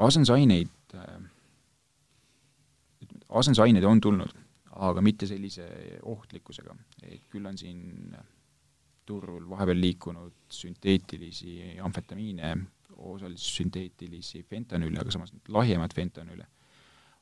asendusaineid, 0.00 0.68
asendusaineid 3.28 3.84
on 3.84 4.00
tulnud, 4.00 4.36
aga 4.88 5.02
mitte 5.04 5.28
sellise 5.28 5.66
ohtlikkusega, 6.02 6.76
et 7.02 7.26
küll 7.28 7.46
on 7.46 7.58
siin 7.60 8.14
turul 9.06 9.48
vahepeal 9.50 9.80
liikunud 9.80 10.32
sünteetilisi 10.54 11.78
amfetamiine, 11.84 12.54
osaliselt 13.00 13.56
sünteetilisi 13.56 14.42
fentanüüle, 14.48 15.00
aga 15.00 15.12
samas 15.14 15.32
lahjemaid 15.48 15.94
fentanüüle. 15.96 16.46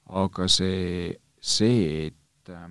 aga 0.09 0.47
see, 0.49 1.13
see, 1.41 2.07
et 2.07 2.51
äh, 2.51 2.71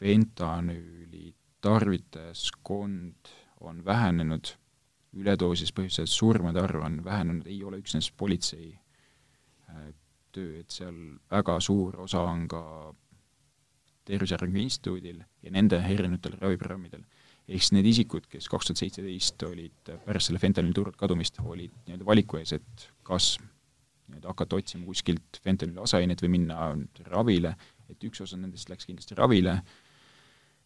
fentanüüli 0.00 1.34
tarvitajaskond 1.64 3.32
on 3.64 3.84
vähenenud, 3.84 4.50
üledoosis 5.16 5.72
põhjustatud 5.72 6.12
surmade 6.12 6.60
arv 6.60 6.82
on 6.84 6.98
vähenenud, 7.04 7.46
ei 7.46 7.62
ole 7.64 7.78
üksnes 7.80 8.10
politsei 8.12 8.74
äh, 9.70 9.88
töö, 10.34 10.60
et 10.60 10.70
seal 10.74 11.16
väga 11.30 11.56
suur 11.60 11.96
osa 12.04 12.26
on 12.28 12.46
ka 12.50 12.62
Tervise 14.04 14.36
Arengu 14.36 14.60
Instituudil 14.60 15.22
ja 15.42 15.50
nende 15.54 15.78
erinevatel 15.80 16.36
raviprogrammidel 16.42 17.06
ehk 17.48 17.60
siis 17.60 17.74
need 17.76 17.88
isikud, 17.90 18.26
kes 18.30 18.48
kaks 18.48 18.70
tuhat 18.70 18.80
seitseteist 18.80 19.42
olid 19.48 19.92
pärast 20.06 20.30
selle 20.30 20.40
fentanüüli 20.40 20.76
turult 20.76 20.96
kadumist, 21.00 21.40
olid 21.44 21.74
nii-öelda 21.84 22.06
valiku 22.08 22.40
ees, 22.40 22.54
et 22.56 22.86
kas 23.04 23.34
nii-öelda 24.08 24.32
hakata 24.32 24.60
otsima 24.60 24.86
kuskilt 24.88 25.40
fentanüüli 25.44 25.82
aseainet 25.84 26.24
või 26.24 26.34
minna 26.38 26.70
ravile, 27.10 27.54
et 27.90 28.06
üks 28.08 28.22
osa 28.24 28.38
nendest 28.40 28.70
läks 28.72 28.88
kindlasti 28.88 29.16
ravile 29.18 29.58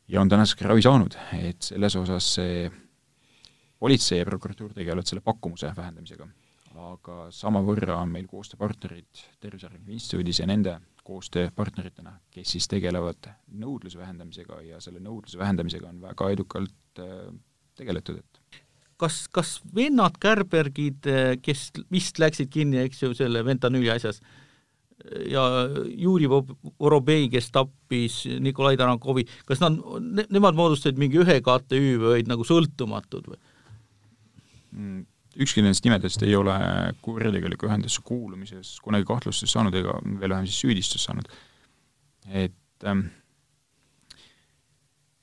ja 0.08 0.20
on 0.22 0.30
tänaseks 0.30 0.66
ravi 0.66 0.84
saanud, 0.84 1.16
et 1.38 1.70
selles 1.72 1.96
osas 1.98 2.34
see 2.38 2.68
politsei 3.78 4.22
ja 4.22 4.26
prokuratuur 4.26 4.74
tegelevad 4.74 5.06
selle 5.06 5.22
pakkumuse 5.24 5.70
vähendamisega. 5.76 6.26
Aga 6.76 7.28
samavõrra 7.34 7.96
on 8.02 8.12
meil 8.12 8.28
koostööpartnerid 8.30 9.24
Tervise 9.40 9.68
Arengu 9.68 9.94
Instituudis 9.96 10.42
ja 10.42 10.46
nende 10.48 10.78
koostööpartneritena, 11.08 12.18
kes 12.34 12.54
siis 12.56 12.68
tegelevad 12.68 13.30
nõudluse 13.56 13.98
vähendamisega 13.98 14.60
ja 14.66 14.80
selle 14.84 15.00
nõudluse 15.00 15.40
vähendamisega 15.40 15.88
on 15.88 16.02
väga 16.02 16.32
edukalt 16.34 17.02
äh, 17.02 17.30
tegeletud, 17.78 18.20
et 18.20 18.60
kas, 19.00 19.22
kas 19.32 19.54
vennad 19.74 20.18
Kärbergid, 20.20 21.08
äh, 21.08 21.32
kes 21.42 21.70
vist 21.92 22.20
läksid 22.20 22.52
kinni, 22.52 22.82
eks 22.84 23.02
ju, 23.06 23.14
selle 23.16 23.42
fentanüüli 23.46 23.90
asjas, 23.94 24.20
ja 25.30 25.42
Juri 25.86 26.28
Vorobei, 26.28 27.28
kes 27.32 27.52
tappis 27.54 28.22
Nikolai 28.42 28.76
Tarankovi, 28.76 29.24
kas 29.46 29.62
nad 29.62 29.78
ne,, 30.02 30.26
nemad 30.34 30.58
moodustasid 30.58 30.98
mingi 31.00 31.20
ühe 31.22 31.38
KTÜ 31.44 31.78
või 32.02 32.16
olid 32.16 32.30
nagu 32.30 32.46
sõltumatud 32.46 33.30
või? 33.30 33.38
Mm, 34.74 35.04
ükski 35.38 35.62
nendest 35.62 35.86
nimedest 35.86 36.22
ei 36.26 36.34
ole 36.36 36.56
kuritegeliku 37.02 37.68
ühendusse 37.68 38.02
kuulumises 38.04 38.76
kunagi 38.82 39.06
kahtlustust 39.06 39.52
saanud 39.52 39.76
ega 39.78 39.94
veel 40.04 40.34
vähem 40.34 40.48
siis 40.48 40.58
süüdistust 40.64 41.06
saanud. 41.06 41.28
et 42.28 42.84
ähm, 42.84 43.06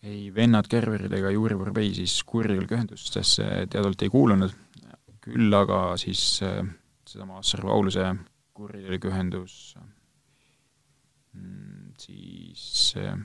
ei 0.06 0.30
vennad 0.36 0.70
Kerverid 0.70 1.14
ega 1.18 1.34
Juri 1.34 1.58
Vorbei 1.60 1.92
siis 1.98 2.20
kuritegelike 2.24 2.78
ühendustesse 2.78 3.46
teadvalt 3.72 4.06
ei 4.06 4.12
kuulunud, 4.14 4.54
küll 5.26 5.58
aga 5.58 5.98
siis 6.00 6.24
äh, 6.46 6.62
sedama 7.10 7.42
Assar 7.42 7.66
Pauluse 7.66 8.08
kuritegelik 8.56 9.08
ühendus 9.10 9.76
mm,, 11.34 11.94
siis 12.00 12.94
äh, 13.02 13.18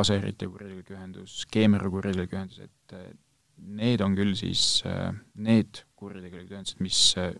Aserite 0.00 0.46
kuritegelik 0.46 0.90
ühendus, 0.94 1.44
Keemera 1.50 1.90
kuritegelik 1.90 2.36
ühendus, 2.36 2.60
et 2.66 2.98
need 3.60 4.02
on 4.04 4.16
küll 4.18 4.34
siis 4.38 4.82
äh, 4.88 5.10
need 5.34 5.84
kuritegelikud 6.00 6.54
ühendused, 6.54 6.80
mis 6.84 7.00
äh, 7.20 7.32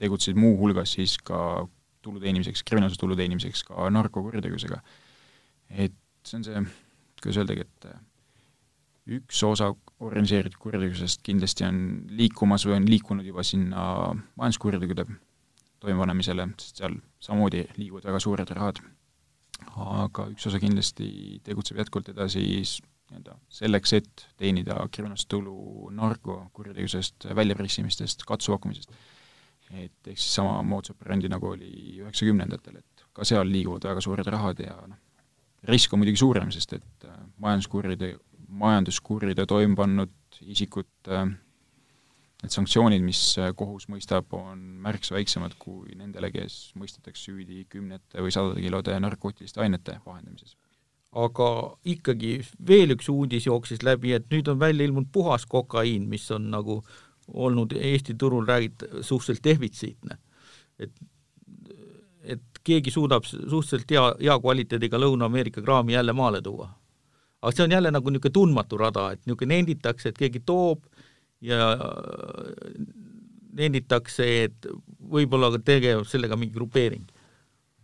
tegutsesid 0.00 0.38
muuhulgas 0.40 0.96
siis 0.96 1.18
ka 1.22 1.66
tulu 2.02 2.22
teenimiseks, 2.22 2.64
kriminaalse 2.66 2.98
tulu 2.98 3.16
teenimiseks 3.18 3.64
ka 3.68 3.90
narkokuritegevusega. 3.94 4.80
et 5.70 5.94
see 6.26 6.38
on 6.38 6.46
see, 6.46 6.62
kuidas 7.22 7.42
öeldagi, 7.42 7.66
et 7.66 7.90
äh, 7.90 8.00
üks 9.18 9.42
osa 9.46 9.72
organiseeritud 10.02 10.58
kuritegevusest 10.62 11.22
kindlasti 11.26 11.66
on 11.66 11.78
liikumas 12.14 12.66
või 12.66 12.78
on 12.78 12.88
liikunud 12.88 13.26
juba 13.26 13.44
sinna 13.46 13.84
majanduskuritegude 14.38 15.06
toimepanemisele, 15.82 16.46
sest 16.62 16.82
seal 16.82 16.94
samamoodi 17.22 17.64
liiguvad 17.76 18.06
väga 18.06 18.20
suured 18.22 18.52
rahad, 18.54 18.78
aga 19.82 20.28
üks 20.30 20.46
osa 20.46 20.60
kindlasti 20.62 21.40
tegutseb 21.46 21.80
jätkuvalt 21.82 22.12
edasi 22.14 22.44
nii-öelda 23.12 23.36
selleks, 23.52 23.92
et 23.98 24.26
teenida 24.40 24.76
kriminaalset 24.92 25.28
tulu 25.30 25.90
narkokuritegevusest, 25.94 27.28
väljapressimistest, 27.36 28.24
katsupakkumisest. 28.28 28.92
et 29.72 30.08
ehk 30.08 30.18
siis 30.18 30.34
sama 30.34 30.58
moodsat 30.68 30.98
brändi, 31.00 31.30
nagu 31.32 31.48
oli 31.54 31.70
üheksakümnendatel, 32.02 32.76
et 32.82 33.04
ka 33.16 33.24
seal 33.24 33.48
liiguvad 33.48 33.86
väga 33.88 34.02
suured 34.04 34.28
rahad 34.28 34.60
ja 34.60 34.74
noh, 34.88 34.98
risk 35.68 35.92
on 35.92 36.02
muidugi 36.02 36.20
suurem, 36.20 36.50
sest 36.52 36.74
et 36.76 37.06
äh, 37.08 37.22
majanduskuride, 37.40 38.12
majanduskuride 38.48 39.46
toime 39.48 39.78
pannud 39.78 40.42
isikute 40.42 41.16
äh, 41.22 41.30
need 42.42 42.52
sanktsioonid, 42.52 43.04
mis 43.06 43.22
äh, 43.38 43.52
kohus 43.56 43.88
mõistab, 43.92 44.32
on 44.36 44.60
märksa 44.84 45.16
väiksemad 45.16 45.54
kui 45.62 45.94
nendele, 45.96 46.32
kes 46.34 46.74
mõistetakse 46.76 47.30
süüdi 47.30 47.64
kümnete 47.70 48.24
või 48.24 48.34
sadade 48.34 48.64
kilode 48.64 48.98
narkootiliste 49.00 49.62
ainete 49.64 50.00
vahendamises 50.04 50.56
aga 51.12 51.48
ikkagi 51.84 52.40
veel 52.68 52.94
üks 52.94 53.08
uudis 53.12 53.46
jooksis 53.46 53.82
läbi, 53.84 54.14
et 54.16 54.28
nüüd 54.32 54.48
on 54.48 54.60
välja 54.60 54.86
ilmunud 54.88 55.10
puhas 55.12 55.44
kokaiin, 55.46 56.06
mis 56.08 56.30
on 56.32 56.48
nagu 56.50 56.80
olnud 57.28 57.74
Eesti 57.76 58.14
turul 58.18 58.46
räägit-, 58.48 58.86
suhteliselt 59.00 59.44
defitsiitne. 59.44 60.16
et, 60.78 60.92
et 62.22 62.62
keegi 62.64 62.90
suudab 62.90 63.24
suhteliselt 63.28 63.90
hea, 63.90 64.04
hea 64.20 64.38
kvaliteediga 64.40 64.98
Lõuna-Ameerika 64.98 65.62
kraami 65.62 65.92
jälle 65.92 66.12
maale 66.12 66.42
tuua. 66.42 66.70
aga 67.42 67.52
see 67.52 67.64
on 67.64 67.70
jälle 67.70 67.90
nagu 67.90 68.10
niisugune 68.10 68.32
tundmatu 68.32 68.78
rada, 68.78 69.10
et 69.12 69.26
niisugune 69.26 69.54
nenditakse, 69.54 70.08
et 70.08 70.18
keegi 70.18 70.40
toob 70.46 70.84
ja 71.40 71.76
nenditakse, 73.52 74.26
et 74.44 74.68
võib-olla 75.12 75.52
tegeleb 75.58 76.06
sellega 76.08 76.36
mingi 76.36 76.54
grupeering 76.54 77.04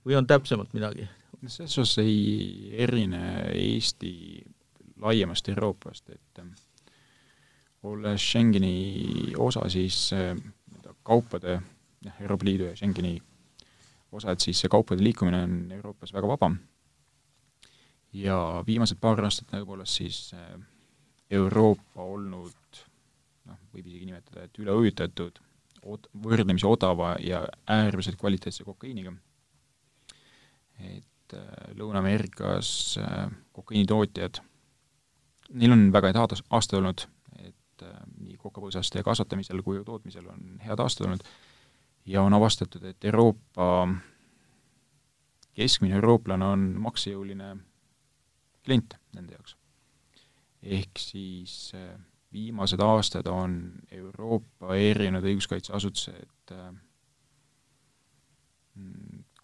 või 0.06 0.16
on 0.16 0.26
täpsemalt 0.26 0.72
midagi? 0.72 1.08
Selles 1.46 1.78
osas 1.78 1.98
ei 2.02 2.70
erine 2.82 3.20
Eesti 3.54 4.12
laiemast 5.00 5.48
Euroopast, 5.48 6.10
et 6.10 6.38
ähm, 6.42 6.54
olles 7.82 8.22
Schengeni 8.30 9.34
osa, 9.38 9.68
siis 9.70 10.10
äh, 10.12 10.36
kaupade, 11.02 11.60
jah, 12.04 12.20
Euroopa 12.20 12.44
Liidu 12.44 12.64
ja 12.64 12.76
Schengeni 12.76 13.18
osa, 14.12 14.32
et 14.32 14.40
siis 14.40 14.60
see 14.60 14.72
kaupade 14.72 15.04
liikumine 15.04 15.42
on 15.42 15.72
Euroopas 15.72 16.12
väga 16.12 16.28
vaba 16.28 16.50
ja 18.12 18.64
viimased 18.66 18.98
paar 19.00 19.20
aastat 19.24 19.50
tõepoolest 19.52 20.00
siis 20.00 20.20
äh, 20.34 20.56
Euroopa 21.30 22.02
olnud 22.02 22.82
noh, 23.48 23.60
võib 23.74 23.86
isegi 23.86 24.08
nimetada, 24.08 24.46
et 24.46 24.58
üleujutatud 24.58 25.38
od-, 25.84 26.08
võrdlemisi 26.24 26.66
odava 26.66 27.14
ja 27.22 27.44
äärmiselt 27.68 28.18
kvaliteetse 28.20 28.64
kokaiiniga. 28.64 29.12
et 30.78 31.07
äh, 31.36 31.46
Lõuna-Ameerikas 31.78 32.70
äh, 33.02 33.28
kokaiinitootjad, 33.56 34.40
neil 35.58 35.74
on 35.74 35.86
väga 35.92 36.12
head 36.12 36.36
aastad 36.50 36.78
olnud, 36.80 37.06
et 37.42 37.84
äh, 37.86 38.00
nii 38.18 38.38
kokapõõsaste 38.40 39.02
kasvatamisel 39.06 39.62
kui 39.66 39.82
tootmisel 39.84 40.28
on 40.32 40.58
head 40.64 40.80
aastad 40.84 41.08
olnud 41.08 41.24
ja 42.08 42.22
on 42.24 42.34
avastatud, 42.34 42.84
et 42.88 43.04
Euroopa, 43.04 43.88
keskmine 45.58 45.98
eurooplane 45.98 46.44
on 46.44 46.68
maksejõuline 46.88 47.54
klient 48.64 48.98
nende 49.16 49.36
jaoks. 49.36 49.56
ehk 50.62 50.98
siis 50.98 51.72
viimased 52.32 52.80
aastad 52.80 53.26
on 53.30 53.72
Euroopa 53.90 54.76
erinevad 54.76 55.26
õiguskaitseasutused 55.30 56.52
äh, 56.52 56.68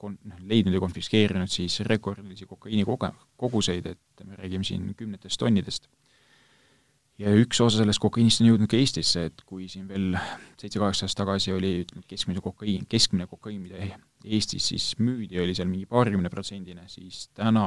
kon-, 0.04 0.20
noh, 0.28 0.40
leidnud 0.49 0.76
ja 0.76 0.82
konfiskeerinud 0.82 1.50
siis 1.50 1.80
rekordilisi 1.88 2.49
kokaiini 2.50 2.87
koge-, 2.88 3.12
koguseid, 3.40 3.87
et 3.94 4.25
me 4.26 4.38
räägime 4.38 4.66
siin 4.66 4.90
kümnetest 4.99 5.40
tonnidest. 5.40 5.88
ja 7.18 7.30
üks 7.38 7.61
osa 7.62 7.78
sellest 7.78 8.02
kokaiinist 8.02 8.42
on 8.42 8.49
jõudnud 8.49 8.70
ka 8.70 8.76
Eestisse, 8.76 9.28
et 9.30 9.42
kui 9.46 9.68
siin 9.70 9.87
veel 9.88 10.16
seitse-kaheksa 10.58 11.06
aastat 11.06 11.20
tagasi 11.23 11.52
oli 11.54 11.70
ütleme, 11.84 12.02
keskmine 12.11 12.42
kokaiin, 12.42 12.87
keskmine 12.90 13.28
kokaiin, 13.30 13.61
mida 13.62 13.99
Eestis 14.25 14.66
siis 14.73 14.88
müüdi, 14.99 15.38
oli 15.42 15.54
seal 15.54 15.70
mingi 15.70 15.87
paarikümne 15.87 16.32
protsendine, 16.32 16.88
siis 16.90 17.28
täna 17.38 17.66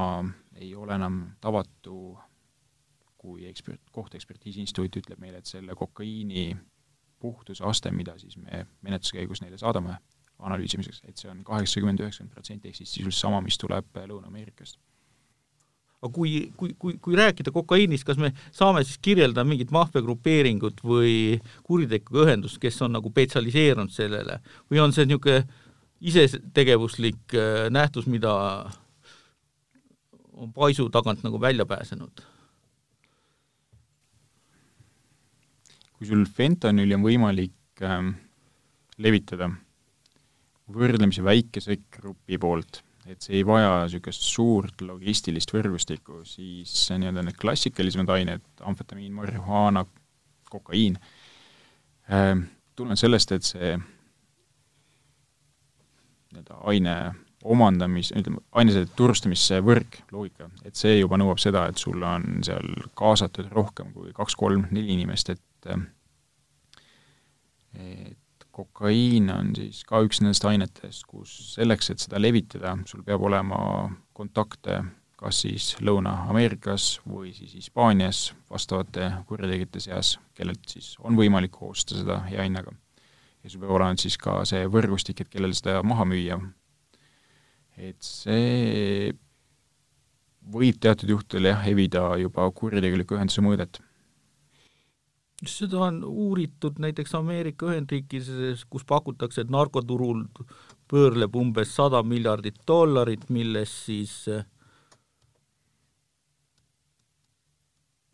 ei 0.60 0.74
ole 0.76 0.98
enam 0.98 1.22
tavatu 1.40 2.18
kui 3.18 3.48
ekspert, 3.48 3.80
kohtuekspertiisi 3.92 4.60
instituut 4.62 5.00
ütleb 5.00 5.18
meile, 5.18 5.40
et 5.40 5.48
selle 5.48 5.74
kokaiini 5.74 6.52
puhtuse 7.18 7.64
aste, 7.66 7.90
mida 7.90 8.14
siis 8.20 8.36
me 8.38 8.66
menetluse 8.84 9.16
käigus 9.16 9.40
neile 9.42 9.58
saadame 9.58 9.96
analüüsimiseks, 10.38 11.02
et 11.08 11.18
see 11.18 11.30
on 11.30 11.42
kaheksakümmend, 11.46 12.02
üheksakümmend 12.02 12.34
protsenti, 12.34 12.70
ehk 12.70 12.78
siis 12.78 12.92
sisuliselt 12.92 13.26
sama, 13.26 13.40
mis 13.44 13.58
tuleb 13.58 13.98
Lõuna-Ameerikast. 13.98 14.78
aga 15.98 16.12
kui, 16.14 16.52
kui, 16.56 16.74
kui, 16.78 16.94
kui 17.02 17.16
rääkida 17.18 17.50
kokaiinist, 17.50 18.06
kas 18.06 18.20
me 18.22 18.30
saame 18.54 18.84
siis 18.86 19.00
kirjeldada 19.02 19.42
mingit 19.42 19.72
maffiagrupeeringut 19.74 20.84
või 20.86 21.40
kuriteguga 21.66 22.28
ühendust, 22.28 22.60
kes 22.62 22.78
on 22.86 22.94
nagu 22.94 23.10
spetsialiseerunud 23.10 23.90
sellele 23.90 24.38
või 24.70 24.84
on 24.84 24.94
see 24.94 25.08
niisugune 25.08 25.42
isetegevuslik 25.98 27.34
äh, 27.34 27.66
nähtus, 27.74 28.06
mida 28.06 28.30
on 30.38 30.52
paisu 30.54 30.86
tagant 30.94 31.24
nagu 31.26 31.40
välja 31.40 31.66
pääsenud? 31.66 32.26
kui 35.98 36.06
sul 36.06 36.20
fentanüüli 36.30 36.94
on 36.94 37.02
võimalik 37.02 37.82
ähm, 37.82 38.12
levitada 39.02 39.48
võrdlemisi 40.72 41.24
väikese 41.24 41.78
grupi 41.94 42.38
poolt, 42.40 42.82
et 43.08 43.24
see 43.24 43.38
ei 43.40 43.46
vaja 43.46 43.84
niisugust 43.84 44.26
suurt 44.28 44.82
logistilist 44.84 45.52
võrgustikku, 45.54 46.22
siis 46.28 46.72
nii-öelda 46.92 47.24
need 47.24 47.38
klassikalisemad 47.40 48.10
ained, 48.16 48.44
amfetamiin, 48.68 49.14
marihuaana, 49.16 49.84
kokaiin 50.52 50.98
ähm,, 52.12 52.48
tulenevalt 52.76 53.00
sellest, 53.00 53.32
et 53.32 53.48
see 53.48 53.72
nii-öelda 56.28 56.60
aine 56.68 56.98
omandamis, 57.48 58.10
ütleme, 58.18 58.42
ainese 58.58 58.84
turustamise 58.98 59.60
võrk, 59.64 60.00
loogika, 60.12 60.48
et 60.66 60.76
see 60.76 60.98
juba 60.98 61.18
nõuab 61.20 61.38
seda, 61.40 61.68
et 61.70 61.78
sul 61.80 62.02
on 62.04 62.42
seal 62.46 62.66
kaasatud 62.98 63.48
rohkem 63.54 63.92
kui 63.94 64.12
kaks-kolm-neli 64.16 64.92
inimest, 64.96 65.30
et 65.34 65.44
et 67.78 68.16
kokaiin 68.58 69.30
on 69.30 69.52
siis 69.56 69.84
ka 69.86 70.02
üks 70.02 70.22
nendest 70.22 70.46
ainetest, 70.48 71.06
kus 71.06 71.34
selleks, 71.54 71.92
et 71.92 72.02
seda 72.02 72.20
levitada, 72.20 72.74
sul 72.90 73.04
peab 73.06 73.22
olema 73.28 73.60
kontakte 74.16 74.80
kas 75.18 75.40
siis 75.42 75.72
Lõuna-Ameerikas 75.82 77.00
või 77.08 77.32
siis 77.34 77.56
Hispaanias 77.58 78.28
vastavate 78.50 79.10
kurjategijate 79.26 79.82
seas, 79.82 80.12
kellelt 80.38 80.62
siis 80.70 80.92
on 81.02 81.18
võimalik 81.18 81.58
osta 81.66 81.98
seda 81.98 82.20
hea 82.28 82.44
hinnaga. 82.46 82.72
ja 83.42 83.50
sul 83.50 83.62
peab 83.62 83.74
olema 83.74 83.98
siis 83.98 84.18
ka 84.18 84.44
see 84.46 84.66
võrgustik, 84.70 85.20
et 85.20 85.32
kellel 85.32 85.54
seda 85.58 85.82
maha 85.82 86.06
müüa. 86.06 86.38
et 87.76 87.98
see 88.02 89.10
võib 90.48 90.78
teatud 90.80 91.10
juhtudel 91.10 91.50
jah, 91.50 91.66
evida 91.66 92.04
juba 92.22 92.46
kuritegeliku 92.50 93.18
ühenduse 93.18 93.42
mõõdet 93.42 93.82
seda 95.46 95.78
on 95.86 96.02
uuritud 96.04 96.78
näiteks 96.82 97.14
Ameerika 97.14 97.68
Ühendriikides, 97.70 98.64
kus 98.70 98.84
pakutakse, 98.84 99.44
et 99.44 99.50
narkoturul 99.50 100.24
pöörleb 100.90 101.36
umbes 101.36 101.74
sada 101.76 102.02
miljardit 102.02 102.58
dollarit, 102.66 103.28
millest 103.30 103.84
siis 103.86 104.14
eh, 104.32 104.42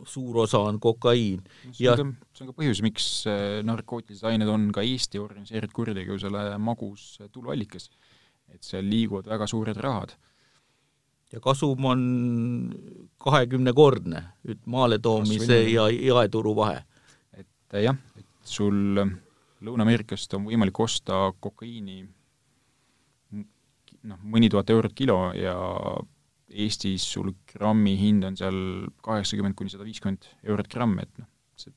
suur 0.04 0.42
osa 0.44 0.60
on 0.68 0.80
kokaiin. 0.80 1.40
see 1.72 1.88
on 1.88 2.12
ka, 2.12 2.28
see 2.34 2.44
on 2.44 2.52
ka 2.52 2.58
põhjus, 2.60 2.84
miks 2.84 3.08
eh, 3.30 3.62
narkootilised 3.64 4.28
ained 4.28 4.50
on 4.50 4.68
ka 4.74 4.84
Eesti 4.84 5.22
organiseeritud 5.22 5.78
kuritegevusele 5.80 6.46
magus 6.58 7.16
tuluallikas. 7.32 7.90
et 8.52 8.62
seal 8.62 8.84
liiguvad 8.84 9.26
väga 9.26 9.46
suured 9.48 9.76
rahad. 9.80 10.12
ja 11.32 11.40
kasum 11.40 11.84
on 11.84 12.02
kahekümnekordne, 13.18 14.24
maaletoomise 14.66 15.62
ja 15.70 15.88
jaeturu 15.88 16.52
vahe 16.56 16.84
et 17.74 17.84
jah, 17.88 17.96
et 18.18 18.26
sul 18.46 19.00
Lõuna-Ameerikast 19.64 20.34
on 20.36 20.46
võimalik 20.46 20.78
osta 20.84 21.26
kokaiini 21.42 22.02
noh, 24.04 24.20
mõni 24.22 24.50
tuhat 24.52 24.70
eurot 24.74 24.94
kilo 24.96 25.18
ja 25.36 25.54
Eestis 26.54 27.06
sul 27.14 27.32
grammi 27.50 27.96
hind 27.98 28.26
on 28.28 28.36
seal 28.38 28.58
kaheksakümmend 29.02 29.56
kuni 29.58 29.72
sada 29.72 29.86
viiskümmend 29.86 30.28
eurot 30.44 30.68
gramm, 30.70 31.00
et 31.02 31.10
noh, 31.18 31.26
see 31.58 31.72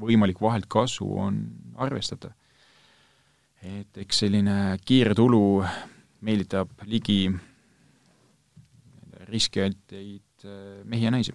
võimalik 0.00 0.40
vaheltkasu 0.40 1.08
on 1.26 1.42
arvestatav. 1.82 2.32
et 3.64 3.98
eks 3.98 4.18
selline 4.24 4.76
kiire 4.84 5.14
tulu 5.16 5.64
meelitab 6.24 6.70
ligi 6.86 7.26
riskialtjaid 9.28 10.48
mehi 10.84 11.06
ja 11.06 11.12
naisi 11.12 11.32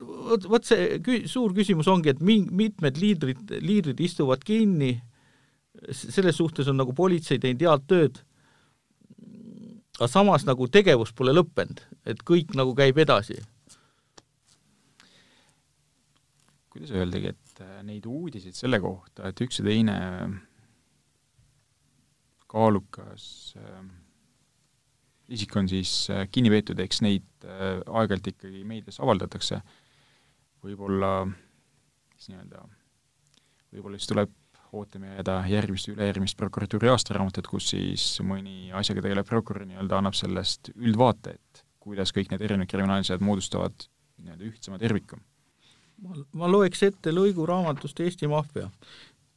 vot, 0.00 0.48
vot 0.48 0.66
see 0.66 0.98
kü-, 1.04 1.24
suur 1.30 1.54
küsimus 1.56 1.88
ongi, 1.90 2.14
et 2.14 2.24
mi-, 2.24 2.48
mitmed 2.50 2.98
liidrid, 3.00 3.54
liidrid 3.60 4.00
istuvad 4.04 4.42
kinni, 4.46 4.94
selles 5.92 6.36
suhtes 6.40 6.68
on 6.70 6.80
nagu 6.80 6.94
politsei 6.96 7.40
teinud 7.40 7.64
head 7.64 7.86
tööd, 7.90 8.20
aga 10.00 10.08
samas 10.10 10.46
nagu 10.48 10.68
tegevus 10.72 11.12
pole 11.16 11.34
lõppenud, 11.36 11.82
et 12.08 12.22
kõik 12.26 12.54
nagu 12.58 12.74
käib 12.76 13.00
edasi. 13.02 13.40
kuidas 16.70 16.92
öeldagi, 16.94 17.32
et 17.34 17.60
äh, 17.64 17.80
neid 17.82 18.04
uudiseid 18.06 18.54
selle 18.54 18.78
kohta, 18.78 19.26
et 19.26 19.40
üks 19.42 19.58
ja 19.58 19.64
teine 19.66 19.96
kaalukas 22.46 23.24
äh, 23.58 23.80
isik 25.34 25.56
on 25.58 25.66
siis 25.68 26.06
äh, 26.14 26.28
kinni 26.30 26.52
peetud, 26.54 26.78
eks 26.78 27.02
neid 27.02 27.26
aeg-ajalt 27.50 28.30
ikkagi 28.30 28.62
meedias 28.68 29.00
avaldatakse 29.02 29.58
võib-olla 30.64 31.12
siis 32.16 32.32
nii-öelda, 32.32 32.66
võib-olla 33.72 34.00
siis 34.00 34.10
tuleb 34.10 34.36
ootama 34.72 35.14
jääda 35.14 35.38
järgmist, 35.50 35.88
ülejärgmist 35.90 36.38
prokuratuuri 36.38 36.90
aastaraamatut, 36.92 37.48
kus 37.50 37.72
siis 37.72 38.04
mõni 38.26 38.70
asjaga 38.76 39.02
tegelev 39.06 39.26
prokurör 39.28 39.66
nii-öelda 39.66 39.98
annab 39.98 40.16
sellest 40.18 40.70
üldvaate, 40.76 41.34
et 41.38 41.64
kuidas 41.82 42.12
kõik 42.14 42.30
need 42.30 42.44
erinevad 42.46 42.70
kriminaalasjad 42.70 43.24
moodustavad 43.24 43.88
nii-öelda 44.20 44.46
ühtsema 44.46 44.78
terviku. 44.78 45.18
ma, 46.04 46.16
ma 46.32 46.50
loeks 46.50 46.82
ette 46.86 47.12
lõigu 47.12 47.46
raamatust 47.48 48.00
Eesti 48.00 48.28
maffia. 48.30 48.70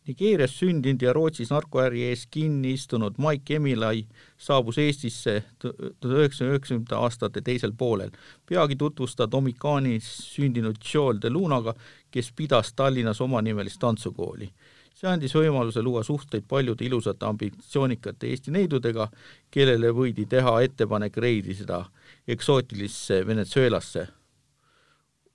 Nigeerias 0.08 0.52
sündinud 0.60 1.02
ja 1.02 1.14
Rootsis 1.16 1.52
narkoäri 1.54 2.02
ees 2.10 2.26
kinni 2.28 2.74
istunud 2.76 3.16
Mike 3.24 3.56
Emilai 3.56 4.02
saabus 4.38 4.78
Eestisse 4.78 5.44
tuhande 5.60 6.18
üheksasaja 6.18 6.52
üheksakümnendate 6.52 6.96
aastate 7.00 7.42
teisel 7.42 7.72
poolel. 7.78 8.10
peagi 8.46 8.76
tutvus 8.76 9.16
ta 9.16 9.32
Dominikanis 9.32 10.10
sündinud 10.36 10.76
Joel 10.94 11.22
de 11.22 11.30
Lunaga, 11.30 11.74
kes 12.12 12.32
pidas 12.36 12.74
Tallinnas 12.74 13.22
omanimelist 13.22 13.80
tantsukooli. 13.80 14.50
see 14.94 15.10
andis 15.10 15.36
võimaluse 15.36 15.82
luua 15.82 16.04
suhteid 16.04 16.44
paljude 16.48 16.86
ilusate 16.86 17.26
ambitsioonikate 17.26 18.28
Eesti 18.28 18.52
neidudega, 18.52 19.08
kellele 19.52 19.92
võidi 19.92 20.26
teha 20.26 20.62
ettepanek 20.62 21.18
reisida 21.18 21.86
eksootilisse 22.28 23.28
Venezuelasse. 23.28 24.08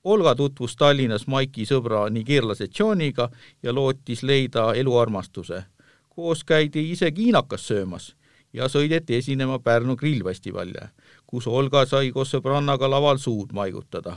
Olga 0.05 0.35
tutvus 0.35 0.77
Tallinnas 0.77 1.27
Maiki 1.27 1.65
sõbra 1.67 2.05
nigeerlase 2.11 2.69
Johniga 2.79 3.29
ja 3.63 3.73
lootis 3.75 4.23
leida 4.23 4.73
eluarmastuse. 4.75 5.65
koos 6.09 6.45
käidi 6.45 6.91
isegi 6.91 7.25
hiinakas 7.25 7.67
söömas 7.69 8.15
ja 8.53 8.69
sõideti 8.69 9.15
esinema 9.15 9.59
Pärnu 9.59 9.97
grillfestivalile, 9.97 10.89
kus 11.27 11.47
Olga 11.47 11.87
sai 11.87 12.11
koos 12.11 12.31
sõbrannaga 12.35 12.91
laval 12.91 13.19
suud 13.19 13.53
maigutada. 13.53 14.17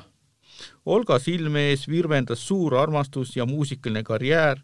Olga 0.85 1.19
silme 1.19 1.59
ees 1.69 1.87
virvendas 1.87 2.47
suur 2.47 2.75
armastus 2.75 3.35
ja 3.35 3.45
muusikaline 3.45 4.03
karjäär 4.03 4.61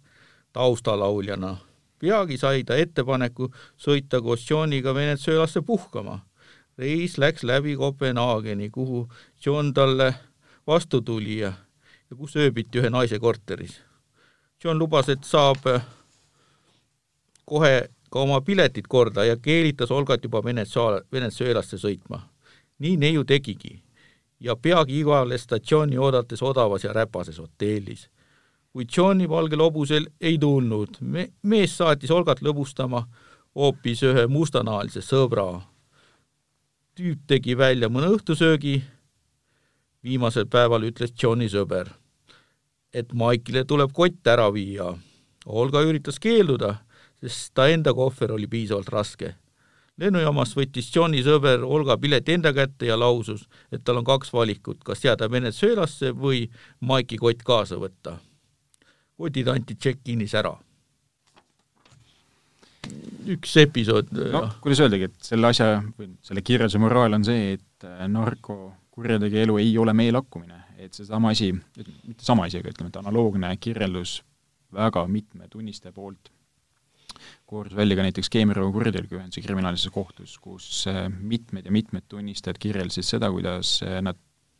taustalauljana. 0.54 1.58
peagi 2.00 2.38
sai 2.38 2.64
ta 2.64 2.76
ettepaneku 2.76 3.52
sõita 3.78 4.22
koos 4.22 4.50
Johniga 4.50 4.94
Venezuelasse 4.94 5.62
puhkama. 5.62 6.20
reis 6.78 7.18
läks 7.18 7.44
läbi 7.44 7.76
Kopenhaageni, 7.76 8.70
kuhu 8.70 9.08
John 9.46 9.74
talle 9.74 10.14
vastu 10.68 11.02
tuli 11.02 11.40
ja, 11.40 11.54
kus 12.18 12.36
ööbiti 12.36 12.82
ühe 12.82 12.90
naise 12.90 13.20
korteris. 13.20 13.82
John 14.64 14.80
lubas, 14.80 15.10
et 15.10 15.24
saab 15.24 15.64
kohe 17.46 17.90
ka 18.10 18.20
oma 18.20 18.42
piletid 18.42 18.88
korda 18.90 19.26
ja 19.26 19.38
keelitas 19.38 19.92
Olgat 19.92 20.24
juba 20.24 20.44
Venezuela, 20.44 21.02
Venezuelasse 21.12 21.78
sõitma. 21.78 22.22
nii 22.80 22.98
neiu 22.98 23.24
tegigi 23.24 23.82
ja 24.40 24.56
peagi 24.56 25.00
igale 25.00 25.38
statsiooni 25.38 25.98
oodates 25.98 26.42
odavas 26.42 26.84
ja 26.84 26.94
räpases 26.94 27.40
hotellis. 27.40 28.10
kuid 28.74 28.90
Johni 28.98 29.30
valgel 29.30 29.60
hobusel 29.60 30.08
ei 30.22 30.38
tulnud, 30.38 30.98
me-, 31.02 31.32
mees 31.44 31.78
saatis 31.78 32.12
Olgat 32.12 32.42
lõbustama 32.42 33.08
hoopis 33.56 34.04
ühe 34.04 34.28
mustanahalise 34.28 35.02
sõbra. 35.02 35.62
tüüp 36.96 37.20
tegi 37.28 37.58
välja 37.58 37.90
mõne 37.90 38.08
õhtusöögi, 38.08 38.84
viimasel 40.08 40.48
päeval 40.48 40.88
ütles 40.88 41.12
Johni 41.12 41.52
sõber, 41.52 41.92
et 42.94 43.14
Maikile 43.14 43.66
tuleb 43.68 43.92
kott 43.94 44.28
ära 44.28 44.48
viia. 44.56 44.94
Olga 45.48 45.84
üritas 45.84 46.20
keelduda 46.20 46.78
sest 47.22 47.54
ta 47.58 47.68
enda 47.72 47.94
kohver 47.94 48.32
oli 48.36 48.48
piisavalt 48.48 48.90
raske. 48.94 49.34
lennujaamas 49.98 50.54
võttis 50.54 50.92
Johni 50.94 51.24
sõber 51.26 51.64
Olga 51.66 51.98
pileti 51.98 52.36
enda 52.38 52.52
kätte 52.54 52.86
ja 52.86 52.98
lausus, 53.00 53.48
et 53.72 53.84
tal 53.84 53.98
on 53.98 54.06
kaks 54.06 54.30
valikut, 54.34 54.84
kas 54.86 55.02
jääda 55.04 55.32
Venezuelasse 55.32 56.12
või 56.14 56.46
Maiki 56.80 57.18
kott 57.18 57.44
kaasa 57.44 57.76
võtta. 57.82 58.18
kotid 59.18 59.48
anti 59.48 59.76
check-in'is 59.76 60.36
ära. 60.36 60.58
üks 63.28 63.58
episood. 63.58 64.12
no 64.12 64.50
kuidas 64.62 64.80
öeldagi, 64.80 65.10
et 65.10 65.16
selle 65.22 65.48
asja 65.48 65.82
või 65.98 66.14
selle 66.22 66.42
kirjelduse 66.42 66.80
moraal 66.80 67.14
on 67.14 67.26
see, 67.26 67.54
et 67.58 67.84
äh, 67.84 68.06
narkokurjategija 68.98 69.44
elu 69.46 69.58
ei 69.62 69.78
ole 69.78 69.94
meelakkumine, 69.94 70.64
et 70.78 70.94
seesama 70.94 71.30
asi, 71.30 71.52
mitte 71.54 72.26
sama 72.26 72.48
asi, 72.48 72.58
aga 72.58 72.72
ütleme, 72.72 72.90
et 72.90 72.98
analoogne 72.98 73.52
kirjeldus 73.62 74.24
väga 74.74 75.06
mitme 75.08 75.48
tunnistaja 75.50 75.94
poolt 75.94 76.32
koorus 77.46 77.76
välja 77.76 77.96
ka 77.96 78.04
näiteks 78.06 78.30
keemiarõhu 78.30 78.74
kuritegeliku 78.74 79.18
ühenduse 79.18 79.42
kriminaalises 79.42 79.94
kohtus, 79.94 80.38
kus 80.42 80.86
äh, 80.90 81.08
mitmed 81.10 81.66
ja 81.66 81.72
mitmed 81.72 82.06
tunnistajad 82.10 82.58
kirjeldasid 82.62 83.06
seda, 83.06 83.30
kuidas 83.32 83.78
äh, 83.86 84.02
nad 84.02 84.18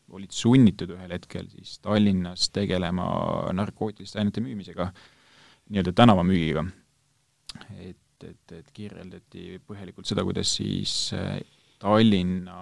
olid 0.10 0.32
sunnitud 0.32 0.94
ühel 0.96 1.12
hetkel 1.12 1.50
siis 1.52 1.80
Tallinnas 1.84 2.48
tegelema 2.56 3.08
narkootiliste 3.54 4.22
ainete 4.22 4.42
müümisega, 4.42 4.92
nii-öelda 5.68 5.94
tänavamüügiga. 5.98 6.64
et, 7.76 8.24
et, 8.24 8.52
et 8.54 8.72
kirjeldati 8.74 9.60
põhjalikult 9.68 10.08
seda, 10.08 10.24
kuidas 10.24 10.56
siis 10.62 11.12
äh, 11.18 11.42
Tallinna 11.82 12.62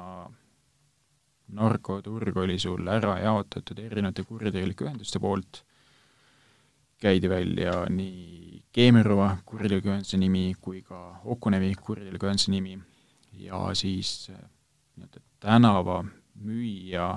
narkoturg 1.56 2.38
oli 2.44 2.58
sul 2.60 2.88
ära 2.92 3.18
jaotatud 3.24 3.80
erinevate 3.84 4.26
kuritegelike 4.28 4.88
ühenduste 4.88 5.22
poolt, 5.24 5.64
käidi 7.02 7.30
välja 7.32 7.84
nii 7.92 8.44
Keemerova 8.76 9.30
kuritegelike 9.48 9.88
ühenduse 9.94 10.20
nimi 10.20 10.50
kui 10.62 10.82
ka 10.84 11.22
Okunevi 11.32 11.72
kuritegelike 11.80 12.28
ühenduse 12.28 12.52
nimi. 12.52 12.76
Ja 13.40 13.70
siis 13.76 14.30
äh, 14.32 14.42
nii-öelda 14.96 15.22
tänavamüüja 15.44 17.08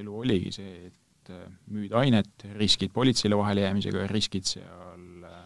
elu 0.00 0.18
oligi 0.20 0.52
see, 0.54 0.76
et 0.90 1.32
äh, 1.34 1.46
müüd 1.70 1.94
ainet, 1.98 2.46
riskid 2.58 2.94
politseile 2.94 3.38
vahelejäämisega, 3.38 4.06
riskid 4.10 4.46
seal 4.50 5.26
äh, 5.26 5.42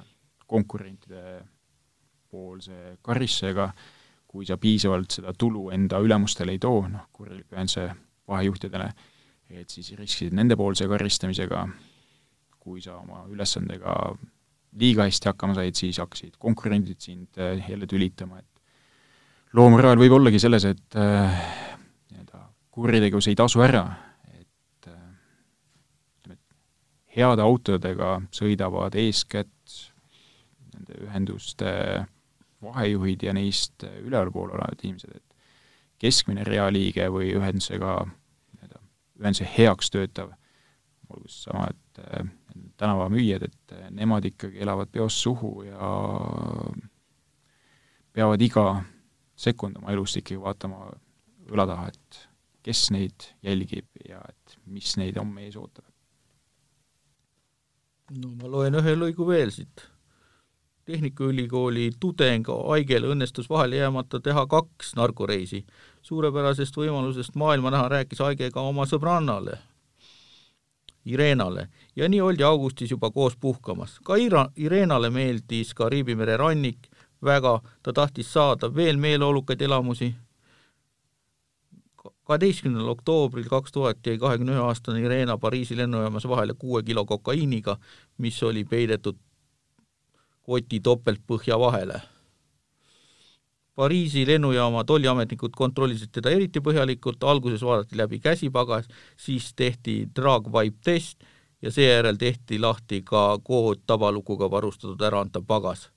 konkurentide 0.50 1.40
poolse 2.30 2.96
karistusega, 3.02 3.70
kui 4.30 4.46
sa 4.46 4.56
piisavalt 4.62 5.10
seda 5.18 5.32
tulu 5.34 5.70
enda 5.74 5.98
ülemustele 5.98 6.54
ei 6.54 6.60
too, 6.62 6.84
noh, 6.88 7.08
kuritegelike 7.12 7.56
ühenduse 7.56 7.88
vahejuhtidele, 8.30 8.90
et 9.50 9.72
siis 9.74 9.90
riskisid 9.98 10.36
nendepoolse 10.38 10.86
karistamisega 10.86 11.64
kui 12.60 12.82
sa 12.84 12.98
oma 13.00 13.24
ülesandega 13.32 13.94
liiga 14.80 15.06
hästi 15.08 15.30
hakkama 15.32 15.56
said, 15.56 15.78
siis 15.78 15.98
hakkasid 15.98 16.36
konkurendid 16.38 17.00
sind 17.02 17.40
äh, 17.40 17.58
jälle 17.70 17.88
tülitama, 17.90 18.38
et 18.38 19.56
loo 19.56 19.66
moraal 19.72 19.98
võib 19.98 20.14
ollagi 20.20 20.38
selles, 20.42 20.66
et 20.68 20.98
äh, 21.00 21.40
nii-öelda 22.12 22.44
kuritegevus 22.70 23.30
ei 23.32 23.38
tasu 23.38 23.64
ära, 23.66 23.82
et 24.30 24.90
äh, 24.92 25.00
ütleme, 26.20 26.36
et 26.36 27.16
heade 27.16 27.42
autodega 27.42 28.12
sõidavad 28.36 28.94
eeskätt 29.00 29.80
nende 30.76 31.02
ühenduste 31.08 31.72
vahejuhid 32.62 33.22
ja 33.22 33.34
neist 33.36 33.84
ülevalpool 33.84 34.50
olevad 34.54 34.82
inimesed, 34.82 35.16
et 35.16 35.24
keskmine 36.00 36.44
realiige 36.44 37.08
või 37.12 37.32
ühendusega, 37.36 37.96
nii-öelda 38.56 38.82
ühenduse 39.20 39.48
heaks 39.56 39.90
töötav, 39.92 40.32
olgu 41.10 41.28
siis 41.28 41.48
sama, 41.48 41.66
et 41.70 41.90
tänavamüüjad, 42.80 43.42
et 43.42 43.76
nemad 43.96 44.24
ikkagi 44.24 44.60
elavad 44.62 44.90
peost 44.92 45.20
suhu 45.20 45.62
ja 45.66 45.90
peavad 48.12 48.42
iga 48.42 48.64
sekund 49.36 49.78
oma 49.80 49.92
elust 49.94 50.20
ikkagi 50.20 50.40
vaatama 50.40 50.90
õla 51.50 51.66
taha, 51.68 51.88
et 51.90 52.20
kes 52.66 52.88
neid 52.94 53.30
jälgib 53.44 53.88
ja 54.08 54.20
et 54.28 54.58
mis 54.68 54.96
neid 55.00 55.18
homme 55.20 55.46
ees 55.46 55.56
ootab. 55.56 55.86
no 58.10 58.32
ma 58.34 58.50
loen 58.50 58.74
ühe 58.80 58.96
lõigu 58.98 59.26
veel 59.28 59.52
siit. 59.54 59.86
Tehnikaülikooli 60.90 61.90
tudeng 62.00 62.50
Aigel 62.74 63.06
õnnestus 63.14 63.48
vahele 63.50 63.76
jäämata 63.76 64.20
teha 64.20 64.46
kaks 64.46 64.94
narkoreisi. 64.96 65.64
suurepärasest 66.02 66.76
võimalusest 66.76 67.34
maailma 67.34 67.70
näha 67.70 67.88
rääkis 67.88 68.20
Aige 68.20 68.50
ka 68.50 68.60
oma 68.60 68.86
sõbrannale 68.86 69.58
Irenale 71.04 71.68
ja 71.96 72.08
nii 72.08 72.20
oldi 72.20 72.42
augustis 72.42 72.90
juba 72.90 73.10
koos 73.10 73.36
puhkamas. 73.36 73.98
ka 74.04 74.16
Ira-, 74.16 74.50
Irenale 74.56 75.10
meeldis 75.10 75.74
Kariibi 75.74 76.14
mere 76.14 76.36
rannik 76.36 76.88
väga, 77.24 77.60
ta 77.82 77.92
tahtis 77.92 78.32
saada 78.32 78.74
veel 78.74 78.96
meeleolukaid 78.96 79.60
elamusi. 79.60 80.14
kaheteistkümnendal 82.24 82.88
oktoobril 82.88 83.48
kaks 83.50 83.72
tuhat 83.72 84.06
jäi 84.06 84.18
kahekümne 84.18 84.52
ühe 84.52 84.60
aastane 84.62 85.00
Irena 85.00 85.38
Pariisi 85.38 85.76
lennujaamas 85.76 86.28
vahele 86.28 86.54
kuue 86.54 86.82
kilo 86.82 87.04
kokaiiniga, 87.04 87.76
mis 88.18 88.42
oli 88.42 88.64
peidetud 88.64 89.16
koti 90.50 90.80
topeltpõhja 90.82 91.58
vahele 91.62 92.00
Pariisi 93.80 94.26
lennujaama 94.26 94.82
tolliametnikud 94.84 95.54
kontrollisid 95.56 96.10
teda 96.12 96.32
eriti 96.36 96.60
põhjalikult, 96.60 97.22
alguses 97.24 97.62
vaadati 97.64 97.96
läbi 97.96 98.18
käsipagas, 98.20 98.90
siis 99.16 99.54
tehti 99.56 99.94
draagvibe 100.16 100.76
test 100.84 101.24
ja 101.62 101.72
seejärel 101.72 102.18
tehti 102.20 102.58
lahti 102.60 102.98
ka 103.06 103.38
kood 103.44 103.80
tabalukuga 103.86 104.50
varustatud 104.50 105.00
äraantav 105.00 105.46
pagas. 105.46 105.88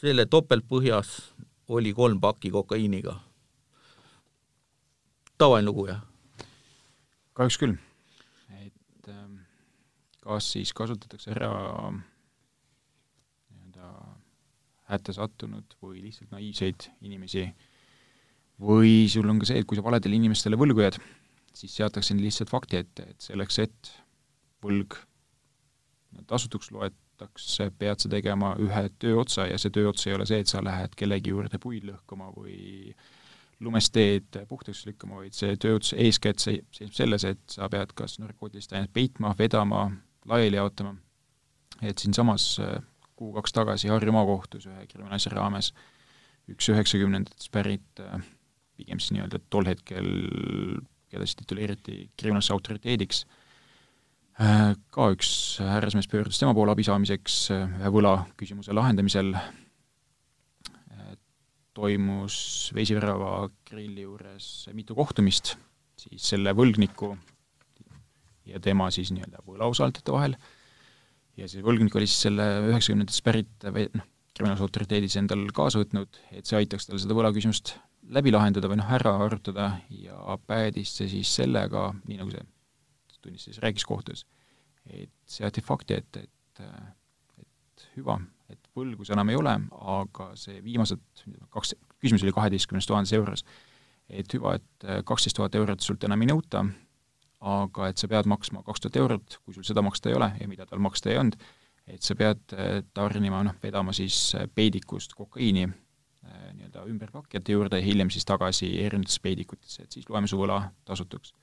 selle 0.00 0.26
topeltpõhjas 0.26 1.12
oli 1.68 1.92
kolm 1.94 2.20
pakki 2.20 2.50
kokaiiniga. 2.50 3.20
tavaline 5.38 5.66
lugu, 5.66 5.86
jah? 5.86 6.02
kahjuks 7.34 7.58
küll. 7.58 7.78
et 8.64 9.08
ähm, 9.08 9.38
kas 10.20 10.52
siis 10.52 10.72
kasutatakse 10.72 11.30
ära 11.30 11.52
hätta 14.90 15.14
sattunud 15.16 15.76
või 15.82 16.02
lihtsalt 16.04 16.30
naiivseid 16.34 16.90
inimesi, 17.06 17.46
või 18.62 19.06
sul 19.12 19.28
on 19.28 19.40
ka 19.42 19.50
see, 19.50 19.60
et 19.60 19.68
kui 19.68 19.78
sa 19.78 19.84
valedele 19.84 20.16
inimestele 20.16 20.58
võlgu 20.58 20.84
jääd, 20.84 21.00
siis 21.56 21.74
seatakse 21.76 22.14
neile 22.14 22.30
lihtsalt 22.30 22.52
fakti 22.52 22.80
ette, 22.80 23.10
et 23.10 23.28
selleks, 23.28 23.58
et 23.64 23.92
võlg 24.64 24.96
tasutuks 26.26 26.70
loetakse, 26.72 27.70
pead 27.78 28.00
sa 28.00 28.10
tegema 28.12 28.54
ühe 28.62 28.86
tööotsa 29.02 29.48
ja 29.50 29.58
see 29.60 29.74
tööots 29.74 30.06
ei 30.06 30.16
ole 30.16 30.26
see, 30.28 30.40
et 30.42 30.50
sa 30.50 30.62
lähed 30.64 30.96
kellegi 30.96 31.32
juurde 31.34 31.60
puid 31.62 31.86
lõhkuma 31.88 32.30
või 32.34 32.94
lumest 33.60 33.92
teed 33.96 34.36
puhtaks 34.48 34.84
lükkama, 34.88 35.22
vaid 35.22 35.36
see 35.36 35.56
tööots 35.60 35.94
eeskätt 35.96 36.42
seisneb 36.42 36.96
selles, 36.96 37.24
et 37.24 37.42
sa 37.52 37.68
pead 37.72 37.94
kas 37.96 38.18
narkootilist 38.20 38.72
ainet 38.76 38.92
peitma, 38.92 39.34
vedama, 39.38 39.88
laiali 40.28 40.58
jaotama. 40.58 40.96
Et 41.84 41.98
siinsamas 41.98 42.56
kuu-kaks 43.16 43.54
tagasi 43.56 43.90
Harju 43.92 44.14
maakohtus 44.14 44.68
ühe 44.70 44.86
kriminaalasja 44.90 45.32
raames. 45.34 45.72
üks 46.46 46.68
üheksakümnendatest 46.70 47.50
pärit 47.50 48.02
pigem 48.76 49.00
siis 49.00 49.16
nii-öelda 49.16 49.40
tol 49.50 49.66
hetkel, 49.66 50.06
keda 51.10 51.26
siis 51.26 51.40
tituleeriti 51.40 52.10
kriminaalse 52.20 52.52
autoriteediks, 52.54 53.24
ka 54.36 55.10
üks 55.14 55.30
härrasmees 55.64 56.08
pöördus 56.12 56.38
tema 56.38 56.54
poole 56.54 56.74
abi 56.76 56.84
saamiseks 56.86 57.38
ühe 57.56 57.92
võla 57.92 58.18
küsimuse 58.36 58.76
lahendamisel, 58.76 59.32
toimus 61.76 62.36
Veisivärava 62.76 63.48
grilli 63.68 64.06
juures 64.06 64.68
mitu 64.76 64.96
kohtumist 64.96 65.56
siis 66.00 66.28
selle 66.32 66.52
võlgniku 66.56 67.14
ja 68.48 68.60
tema 68.62 68.88
siis 68.94 69.10
nii-öelda 69.12 69.42
võlausaldajate 69.46 70.14
vahel, 70.14 70.36
ja 71.36 71.48
see 71.50 71.64
võlgnik 71.64 71.96
oli 71.98 72.08
siis 72.08 72.26
selle 72.28 72.46
üheksakümnendatest 72.70 73.24
pärit 73.26 73.66
noh, 73.96 74.06
kriminaalautoriteedis 74.36 75.16
endal 75.20 75.46
kaasa 75.56 75.80
võtnud, 75.80 76.18
et 76.36 76.48
see 76.48 76.58
aitaks 76.58 76.88
tal 76.88 77.00
seda 77.00 77.16
võlaküsimust 77.16 77.76
läbi 78.16 78.32
lahendada 78.34 78.68
või 78.70 78.80
noh, 78.80 78.90
ära 78.98 79.16
arutada 79.24 79.70
ja 79.90 80.36
päädis 80.46 80.92
see 80.98 81.10
siis 81.10 81.32
sellega, 81.40 81.88
nii 82.06 82.20
nagu 82.20 82.32
see 82.34 82.44
tunnistas, 83.22 83.60
rääkis 83.64 83.86
kohtus, 83.88 84.26
et 84.86 85.12
seati 85.26 85.64
fakti 85.64 85.96
ette, 85.96 86.26
et, 86.26 86.60
et, 86.62 87.46
et 87.46 87.86
hüva, 87.96 88.18
et 88.52 88.70
võlgus 88.76 89.10
enam 89.14 89.32
ei 89.32 89.40
ole, 89.40 89.56
aga 89.96 90.30
see 90.38 90.60
viimased 90.64 91.02
kaks, 91.50 91.74
küsimus 91.98 92.26
oli 92.26 92.34
kaheteistkümnes 92.36 92.86
tuhandes 92.86 93.16
euros, 93.16 93.42
et 94.06 94.36
hüva, 94.36 94.54
et 94.60 94.90
kaksteist 95.08 95.40
tuhat 95.40 95.56
eurot 95.58 95.82
sult 95.82 96.06
enam 96.06 96.22
ei 96.22 96.30
nõuta, 96.30 96.62
aga 97.40 97.90
et 97.90 98.00
sa 98.00 98.08
pead 98.08 98.28
maksma 98.30 98.62
kaks 98.66 98.84
tuhat 98.84 98.98
eurot, 99.00 99.38
kui 99.44 99.54
sul 99.54 99.66
seda 99.66 99.82
maksta 99.84 100.10
ei 100.10 100.16
ole 100.16 100.30
ja 100.40 100.48
mida 100.48 100.66
tal 100.66 100.80
maksta 100.82 101.10
ei 101.12 101.18
olnud, 101.20 101.36
et 101.86 102.02
sa 102.02 102.16
pead 102.18 102.54
eh, 102.56 102.78
tarnima, 102.94 103.42
noh, 103.46 103.56
vedama 103.62 103.94
siis 103.96 104.18
eh, 104.34 104.46
peidikust 104.52 105.14
kokaiini 105.18 105.66
eh, 105.66 106.46
nii-öelda 106.56 106.86
ümberkakjate 106.90 107.56
juurde 107.56 107.80
ja 107.80 107.86
hiljem 107.86 108.10
siis 108.10 108.26
tagasi 108.28 108.72
erinevatesse 108.82 109.22
peidikutesse, 109.22 109.84
et 109.84 109.98
siis 109.98 110.08
loeme 110.10 110.30
su 110.30 110.40
võla 110.40 110.62
tasutuks. 110.88 111.34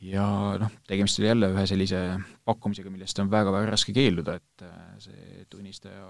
Ja 0.00 0.24
noh, 0.60 0.72
tegemist 0.88 1.20
oli 1.20 1.28
jälle 1.28 1.50
ühe 1.52 1.66
sellise 1.68 2.00
pakkumisega, 2.48 2.90
millest 2.92 3.18
on 3.20 3.30
väga-väga 3.32 3.74
raske 3.74 3.92
keelduda, 3.92 4.38
et 4.40 4.64
see 5.04 5.44
tunnistaja 5.52 6.06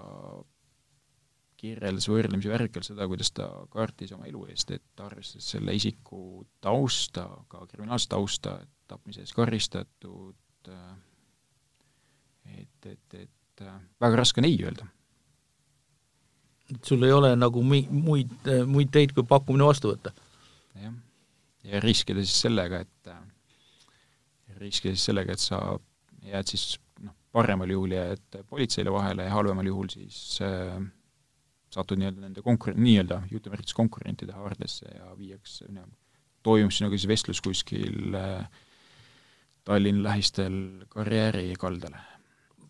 kirjeldas 1.61 2.07
võrdlemisi 2.09 2.49
värvikalt 2.49 2.87
seda, 2.87 3.05
kuidas 3.09 3.31
ta 3.37 3.47
kartis 3.73 4.13
oma 4.15 4.27
elu 4.29 4.47
eest, 4.49 4.73
et 4.73 5.03
arvestades 5.03 5.51
selle 5.53 5.75
isiku 5.77 6.41
tausta, 6.63 7.27
ka 7.51 7.65
kriminaalset 7.69 8.11
tausta, 8.15 8.55
et 8.63 8.71
tapmise 8.91 9.21
eest 9.23 9.37
karistatud, 9.37 10.71
äh, 10.73 10.95
et, 12.57 12.89
et, 12.95 13.19
et 13.27 13.65
äh, 13.67 13.77
väga 14.01 14.23
raske 14.23 14.41
on 14.41 14.49
ei 14.49 14.57
öelda. 14.65 14.89
et 16.71 16.87
sul 16.87 17.03
ei 17.03 17.11
ole 17.11 17.35
nagu 17.35 17.63
mi-, 17.67 17.87
muid, 17.91 18.31
muid 18.65 18.91
teid, 18.91 19.13
kui 19.13 19.27
pakkumine 19.27 19.67
vastu 19.67 19.93
võtta? 19.93 20.15
jah, 20.81 20.97
ja 21.67 21.83
riskida 21.83 22.23
siis 22.25 22.41
sellega, 22.47 22.81
et 22.81 23.01
riski 24.61 24.93
siis 24.93 25.09
sellega, 25.09 25.35
et 25.35 25.41
sa 25.41 25.59
jääd 26.25 26.53
siis 26.53 26.65
noh, 27.01 27.15
paremal 27.33 27.71
juhul 27.73 27.95
jääd 27.95 28.41
politseile 28.49 28.93
vahele 28.93 29.27
ja 29.27 29.35
halvemal 29.35 29.67
juhul 29.67 29.89
siis 29.93 30.39
äh, 30.45 30.77
satud 31.71 31.99
nii-öelda 31.99 32.25
nende 32.25 32.43
konkur-, 32.45 32.75
nii-öelda 32.77 33.21
jutumärkides 33.31 33.75
konkurentide 33.77 34.35
haardesse 34.35 34.89
ja 34.91 35.13
viiakse 35.17 35.69
no,, 35.71 35.87
toimub 36.43 36.73
sinuga 36.75 36.97
siis 36.97 37.09
vestlus 37.09 37.41
kuskil 37.41 38.15
äh, 38.17 38.45
Tallinna 39.63 40.09
lähistel 40.09 40.85
karjääri 40.89 41.53
kaldale. 41.59 41.97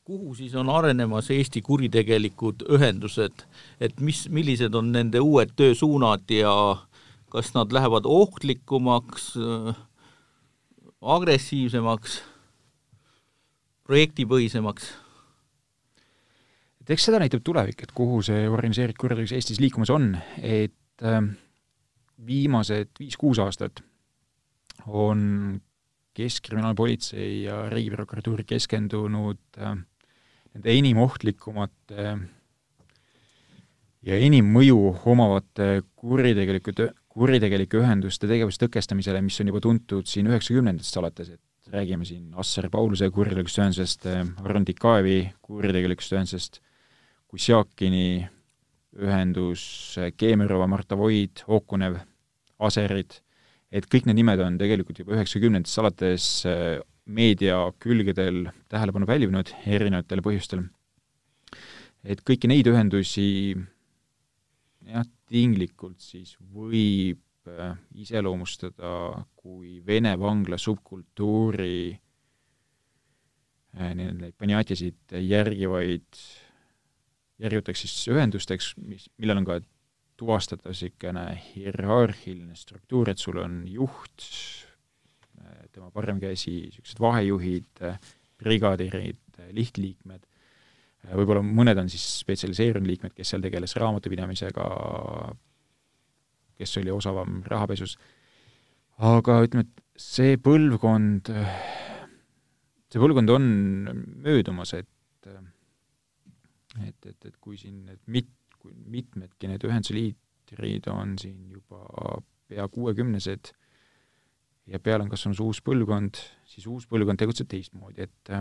kuhu 0.03 0.35
siis 0.35 0.55
on 0.55 0.69
arenemas 0.69 1.29
Eesti 1.31 1.61
kuritegelikud 1.61 2.65
ühendused, 2.69 3.45
et 3.79 3.99
mis, 3.99 4.25
millised 4.29 4.73
on 4.75 4.91
nende 4.91 5.19
uued 5.19 5.53
töösuunad 5.55 6.29
ja 6.29 6.51
kas 7.31 7.53
nad 7.53 7.71
lähevad 7.71 8.05
ohtlikumaks 8.05 9.37
äh,, 9.37 9.77
agressiivsemaks, 11.01 12.21
projektipõhisemaks? 13.87 14.91
Et 16.81 16.93
eks 16.95 17.07
seda 17.07 17.21
näitab 17.21 17.43
tulevik, 17.45 17.83
et 17.85 17.93
kuhu 17.95 18.21
see 18.25 18.47
organiseeritud 18.49 18.99
kuritegevus 19.03 19.35
Eestis 19.37 19.61
liikumas 19.61 19.91
on, 19.93 20.11
et 20.41 21.05
äh, 21.05 21.21
viimased 22.25 22.93
viis-kuus 22.99 23.41
aastat 23.43 23.83
on 24.87 25.59
Keskkriminaalpolitsei 26.11 27.45
ja 27.45 27.63
Riigiprokuratuur 27.71 28.43
keskendunud 28.47 29.61
äh, 29.61 29.77
nende 30.51 30.73
enim 30.73 30.99
ohtlikumate 30.99 32.07
ja 34.01 34.17
enim 34.17 34.49
mõju 34.51 34.79
omavate 35.13 35.85
kuritegelike 35.95 36.91
kuritegelike 37.11 37.79
ühenduste 37.81 38.27
tegevuse 38.29 38.59
tõkestamisele, 38.61 39.19
mis 39.23 39.39
on 39.43 39.51
juba 39.51 39.61
tuntud 39.63 40.07
siin 40.07 40.29
üheksakümnendatest 40.31 40.99
alates, 41.01 41.33
et 41.35 41.71
räägime 41.73 42.07
siin 42.07 42.31
Assar 42.39 42.69
Pauluse 42.71 43.09
kuritegelikust 43.11 43.59
ühendusest, 43.59 44.07
Aron 44.43 44.67
Tikaevi 44.67 45.17
kuritegelikust 45.43 46.15
ühendusest, 46.15 46.61
Kusjakini 47.31 48.27
ühendus, 48.99 49.63
Keemerova, 50.19 50.67
Marta 50.67 50.97
Void, 50.99 51.45
Okunev, 51.47 51.95
Aserid, 52.59 53.15
et 53.71 53.87
kõik 53.87 54.05
need 54.09 54.19
nimed 54.19 54.41
on 54.43 54.57
tegelikult 54.59 54.99
juba 54.99 55.15
üheksakümnendatest 55.15 55.79
alates 55.79 56.25
äh, 56.49 56.81
meedia 57.07 57.63
külgedel 57.81 58.49
tähelepanu 58.71 59.07
pälvinud 59.07 59.53
erinevatel 59.65 60.21
põhjustel. 60.25 60.67
et 62.03 62.21
kõiki 62.25 62.49
neid 62.49 62.67
ühendusi 62.67 63.55
jah, 64.89 65.05
tinglikult 65.31 66.01
siis 66.03 66.35
võib 66.53 67.21
äh, 67.47 67.75
iseloomustada 67.95 69.25
kui 69.39 69.79
Vene 69.85 70.17
vangla 70.19 70.57
subkultuuri 70.59 71.95
äh, 73.79 73.93
neid 73.95 74.35
panjatjasid 74.37 75.17
järgivaid, 75.21 76.23
järgivateks 77.41 77.85
siis 77.85 78.09
ühendusteks, 78.11 78.73
mis, 78.85 79.07
millel 79.21 79.41
on 79.41 79.47
ka 79.47 79.59
tuvastada 80.21 80.69
niisugune 80.69 81.25
hierarhiline 81.41 82.55
struktuur, 82.57 83.09
et 83.09 83.21
sul 83.21 83.39
on 83.41 83.61
juht, 83.69 84.27
tema 85.73 85.89
parem 85.93 86.19
käsi, 86.21 86.57
niisugused 86.67 87.01
vahejuhid, 87.01 87.85
brigadirid, 88.41 89.41
lihtliikmed, 89.57 90.25
võib-olla 91.17 91.41
mõned 91.45 91.79
on 91.81 91.89
siis 91.89 92.03
spetsialiseerunud 92.21 92.89
liikmed, 92.89 93.15
kes 93.17 93.33
seal 93.33 93.41
tegeles 93.41 93.73
raamatupidamisega, 93.81 94.65
kes 96.61 96.77
oli 96.81 96.93
osavam 96.93 97.41
rahapesus, 97.49 97.97
aga 99.01 99.39
ütleme, 99.47 99.65
et 99.65 100.01
see 100.01 100.37
põlvkond, 100.41 101.31
see 102.91 103.01
põlvkond 103.01 103.33
on 103.33 103.47
möödumas, 104.21 104.75
et 104.77 105.31
et, 106.79 107.05
et, 107.05 107.25
et 107.25 107.37
kui 107.41 107.57
siin 107.59 107.85
need 107.87 108.01
mit-, 108.07 108.35
kui 108.61 108.73
mitmedki 108.73 109.49
need 109.51 109.65
ühenduse 109.67 109.95
liidrid 109.97 110.87
on 110.91 111.17
siin 111.21 111.49
juba 111.51 112.21
pea 112.51 112.67
kuuekümnesed 112.71 113.51
ja 114.71 114.79
peale 114.79 115.05
on 115.05 115.11
kasvanud 115.11 115.39
uus 115.43 115.61
põlvkond, 115.65 116.19
siis 116.47 116.67
uus 116.69 116.87
põlvkond 116.89 117.19
tegutseb 117.19 117.49
teistmoodi, 117.51 118.07
et 118.07 118.33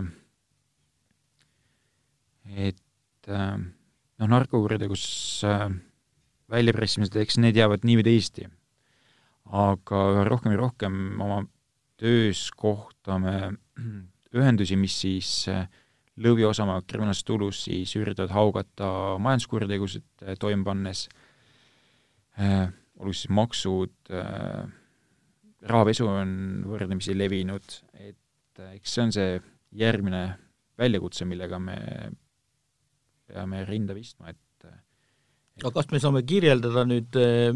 et 2.50 3.30
noh, 3.30 4.28
narkokuritegevus 4.28 5.04
äh, 5.48 5.68
väljapressimised, 6.50 7.16
eks 7.20 7.38
need 7.40 7.58
jäävad 7.58 7.86
nii 7.86 8.00
või 8.00 8.06
teisiti. 8.06 8.48
aga 9.50 10.24
rohkem 10.28 10.52
ja 10.54 10.58
rohkem 10.60 10.94
oma 11.20 11.40
töös 11.98 12.50
kohtame 12.56 13.56
ühendusi, 14.36 14.76
mis 14.78 15.00
siis 15.02 15.30
äh, 15.50 15.66
lõviosa 16.20 16.64
oma 16.66 16.80
kriminaalsest 16.86 17.26
tulust 17.28 17.68
siis 17.68 17.94
üritavad 17.98 18.32
haugata 18.34 18.90
majanduskuritegusid 19.22 20.26
äh, 20.26 20.36
toime 20.40 20.66
pannes 20.66 21.06
äh,, 22.38 22.68
olgu 23.00 23.16
siis 23.16 23.32
maksud 23.36 24.12
äh,, 24.12 24.68
rahapesu 25.70 26.08
on 26.08 26.30
võrdlemisi 26.68 27.16
levinud, 27.16 27.80
et 28.00 28.62
eks 28.74 28.94
see 28.96 29.04
on 29.04 29.12
see 29.12 29.32
järgmine 29.76 30.22
väljakutse, 30.80 31.26
millega 31.28 31.58
me 31.60 31.76
peame 33.28 33.60
rinda 33.68 33.94
pistma, 33.94 34.32
et 34.32 34.40
aga 35.60 35.72
kas 35.76 35.90
me 35.92 36.00
saame 36.00 36.22
kirjeldada 36.26 36.84
nüüd, 36.88 37.16
eh, 37.20 37.50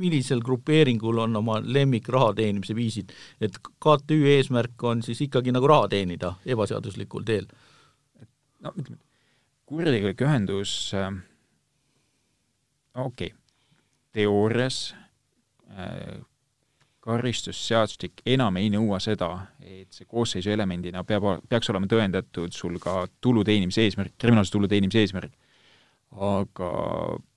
millisel 0.00 0.40
grupeeringul 0.44 1.20
on 1.26 1.36
oma 1.40 1.58
lemmik 1.60 2.08
raha 2.12 2.32
teenimise 2.40 2.76
viisid, 2.76 3.12
et 3.40 3.58
KTÜ 3.60 4.20
eesmärk 4.36 4.84
on 4.88 5.02
siis 5.04 5.20
ikkagi 5.26 5.52
nagu 5.54 5.68
raha 5.68 5.90
teenida 5.92 6.34
ebaseaduslikul 6.46 7.26
teel? 7.28 7.48
No 8.64 8.74
ütleme, 8.80 9.00
kuritegelik 9.68 10.20
ühendus 10.26 10.74
äh,, 10.96 11.10
okei 12.94 13.32
okay., 13.32 13.38
teoorias 14.14 14.94
äh, 15.74 16.22
karistusseadustik 17.04 18.22
enam 18.32 18.56
ei 18.56 18.70
nõua 18.72 18.98
seda, 19.02 19.28
et 19.60 19.92
see 19.92 20.08
koosseisu 20.08 20.52
elemendina 20.54 21.02
peab, 21.04 21.26
peaks 21.50 21.68
olema 21.72 21.88
tõendatud 21.90 22.54
sul 22.56 22.78
ka 22.80 23.02
tulu 23.20 23.44
teenimise 23.44 23.84
eesmärk, 23.84 24.14
kriminaalse 24.20 24.54
tulu 24.54 24.70
teenimise 24.70 25.02
eesmärk. 25.04 25.34
aga 26.14 26.70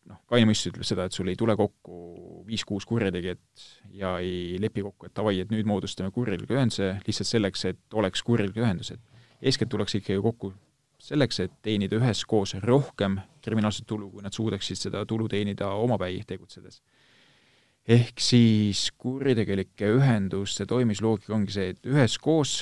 noh, 0.07 0.19
kaine 0.29 0.47
mõistus 0.47 0.69
ütleb 0.71 0.85
seda, 0.87 1.07
et 1.07 1.15
sul 1.15 1.31
ei 1.31 1.39
tule 1.39 1.55
kokku 1.57 2.43
viis-kuus 2.47 2.85
kurjategijat 2.87 3.65
ja 3.97 4.13
ei 4.23 4.55
lepi 4.61 4.85
kokku, 4.85 5.09
et 5.09 5.15
davai, 5.17 5.39
et 5.41 5.51
nüüd 5.51 5.67
moodustame 5.67 6.13
kurjaliku 6.15 6.55
ühenduse 6.55 6.93
lihtsalt 7.07 7.31
selleks, 7.31 7.65
et 7.73 7.97
oleks 7.97 8.23
kurjalik 8.23 8.61
ühendus, 8.61 8.93
et 8.93 9.01
eeskätt 9.41 9.73
tullakse 9.73 9.99
ikkagi 9.99 10.21
kokku 10.23 10.53
selleks, 10.97 11.39
et 11.39 11.51
teenida 11.61 11.99
üheskoos 11.99 12.55
rohkem 12.63 13.19
kriminaalset 13.41 13.85
tulu, 13.87 14.09
kui 14.11 14.23
nad 14.25 14.33
suudaksid 14.33 14.79
seda 14.79 15.05
tulu 15.05 15.27
teenida 15.31 15.69
omapäi 15.77 16.23
tegutsedes 16.27 16.81
ehk 17.87 18.19
siis 18.19 18.89
kuritegelike 18.99 19.87
ühenduste 19.95 20.67
toimimisloogika 20.67 21.35
ongi 21.35 21.55
see, 21.55 21.71
et 21.71 21.87
üheskoos, 21.87 22.59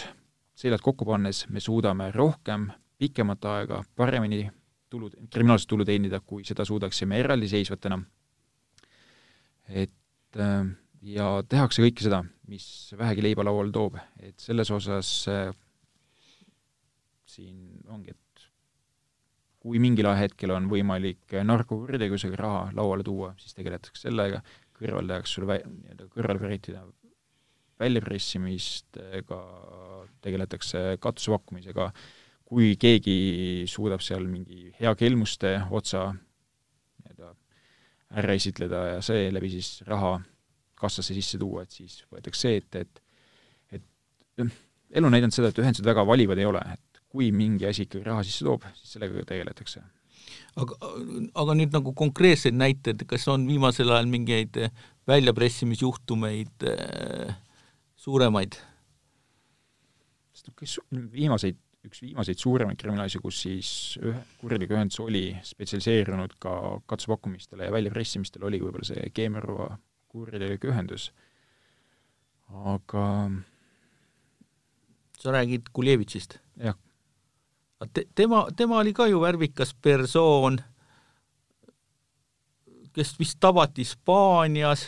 seljad 0.55 0.83
kokku 0.85 1.07
pannes, 1.07 1.45
me 1.49 1.63
suudame 1.63 2.11
rohkem, 2.13 2.69
pikemat 3.01 3.47
aega, 3.49 3.81
paremini 3.97 4.45
tulu, 4.89 5.09
kriminaalset 5.33 5.69
tulu 5.71 5.87
teenida, 5.87 6.21
kui 6.21 6.45
seda 6.45 6.65
suudaksime 6.65 7.19
eraldiseisvatena. 7.23 7.99
et 9.67 10.37
äh, 10.37 10.65
ja 11.01 11.29
tehakse 11.49 11.81
kõike 11.81 12.05
seda, 12.05 12.21
mis 12.47 12.93
vähegi 12.97 13.23
leiba 13.25 13.43
lauale 13.43 13.73
toob, 13.73 13.97
et 14.21 14.37
selles 14.39 14.69
osas 14.71 15.09
äh, 15.27 15.49
siin 17.25 17.81
ongi, 17.89 18.13
et 18.13 18.24
kui 19.65 19.81
mingil 19.81 20.05
hetkel 20.13 20.53
on 20.53 20.67
võimalik 20.69 21.33
narkokuritegevusega 21.41 22.37
raha 22.37 22.59
lauale 22.77 23.05
tuua, 23.05 23.31
siis 23.41 23.57
tegeletakse 23.57 24.05
sellega, 24.05 24.43
kõrvaldajaks 24.77 25.33
sul 25.33 25.47
vä-, 25.49 25.63
nii-öelda 25.65 26.05
kõrvalveritide 26.13 26.83
väljapressimistega 27.81 29.39
tegeletakse 30.23 30.83
katuse 31.01 31.33
pakkumisega, 31.33 31.89
kui 32.45 32.75
keegi 32.79 33.17
suudab 33.69 34.03
seal 34.05 34.27
mingi 34.29 34.69
hea 34.77 34.93
kelmuste 34.99 35.57
otsa 35.73 36.11
nii-öelda 36.13 37.33
ära 38.21 38.37
esitleda 38.37 38.83
ja 38.93 39.01
seeläbi 39.03 39.49
siis 39.57 39.79
raha 39.89 40.19
kassasse 40.77 41.17
sisse 41.17 41.41
tuua, 41.41 41.65
et 41.65 41.73
siis 41.73 42.03
võetakse 42.11 42.45
see 42.45 42.61
ette, 42.61 42.85
et 42.85 43.01
et 43.79 44.45
elu 44.99 45.09
näidanud 45.09 45.33
seda, 45.33 45.49
et 45.49 45.63
ühendused 45.63 45.87
väga 45.87 46.05
valivad 46.05 46.37
ei 46.37 46.45
ole, 46.45 46.61
et 46.75 46.84
kui 47.15 47.31
mingi 47.31 47.67
asi 47.69 47.87
ikkagi 47.87 48.09
raha 48.09 48.23
sisse 48.27 48.43
toob, 48.45 48.67
siis 48.75 48.97
sellega 48.97 49.23
tegeletakse 49.31 49.83
aga, 50.59 50.77
aga 51.41 51.55
nüüd 51.57 51.73
nagu 51.75 51.93
konkreetseid 51.97 52.55
näiteid, 52.57 53.03
kas 53.09 53.27
on 53.31 53.45
viimasel 53.49 53.91
ajal 53.93 54.09
mingeid 54.11 54.59
väljapressimisjuhtumeid 55.09 56.69
äh, 56.71 57.35
suuremaid? 58.05 58.59
viimaseid, 61.15 61.57
üks 61.87 62.03
viimaseid 62.03 62.37
suuremaid 62.37 62.77
kriminaalasju, 62.77 63.21
kus 63.23 63.39
siis 63.47 63.69
ühe 63.97 64.19
kuritegelik 64.37 64.75
ühendus 64.75 64.99
oli 65.01 65.23
spetsialiseerunud 65.47 66.35
ka 66.43 66.53
katsepakkumistele 66.91 67.65
ja 67.65 67.73
väljapressimistele, 67.73 68.45
oli 68.45 68.59
võib-olla 68.61 68.85
see 68.85 69.09
Keemiarova 69.15 69.71
kuritegelik 70.11 70.67
ühendus, 70.69 71.07
aga 72.75 73.07
sa 75.17 75.33
räägid 75.33 75.73
Kuljevitšist? 75.73 76.37
jah, 76.61 76.77
Te, 77.93 78.05
tema, 78.15 78.45
tema 78.55 78.79
oli 78.79 78.93
ka 78.93 79.07
ju 79.07 79.19
värvikas 79.21 79.73
persoon, 79.81 80.59
kes 82.95 83.15
vist 83.19 83.39
tabati 83.39 83.83
Hispaanias 83.83 84.87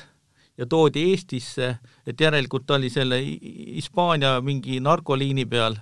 ja 0.58 0.66
toodi 0.66 1.04
Eestisse, 1.12 1.76
et 2.08 2.22
järelikult 2.22 2.66
ta 2.68 2.78
oli 2.80 2.90
selle 2.90 3.20
Hispaania 3.22 4.38
mingi 4.42 4.80
narkoliini 4.80 5.46
peal 5.46 5.76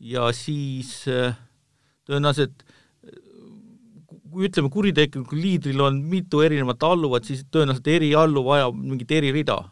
ja 0.00 0.30
siis 0.36 1.04
äh, 1.08 1.36
tõenäoliselt 2.08 2.64
kui 4.36 4.50
ütleme, 4.50 4.68
kuritegelikul 4.68 5.40
liidril 5.40 5.80
on 5.80 6.02
mitu 6.10 6.42
erinevat 6.44 6.82
alluvat, 6.84 7.24
siis 7.24 7.46
tõenäoliselt 7.48 7.88
eri 7.88 8.10
alluv 8.18 8.50
vajab 8.50 8.76
mingit 8.76 9.16
eririda. 9.16 9.62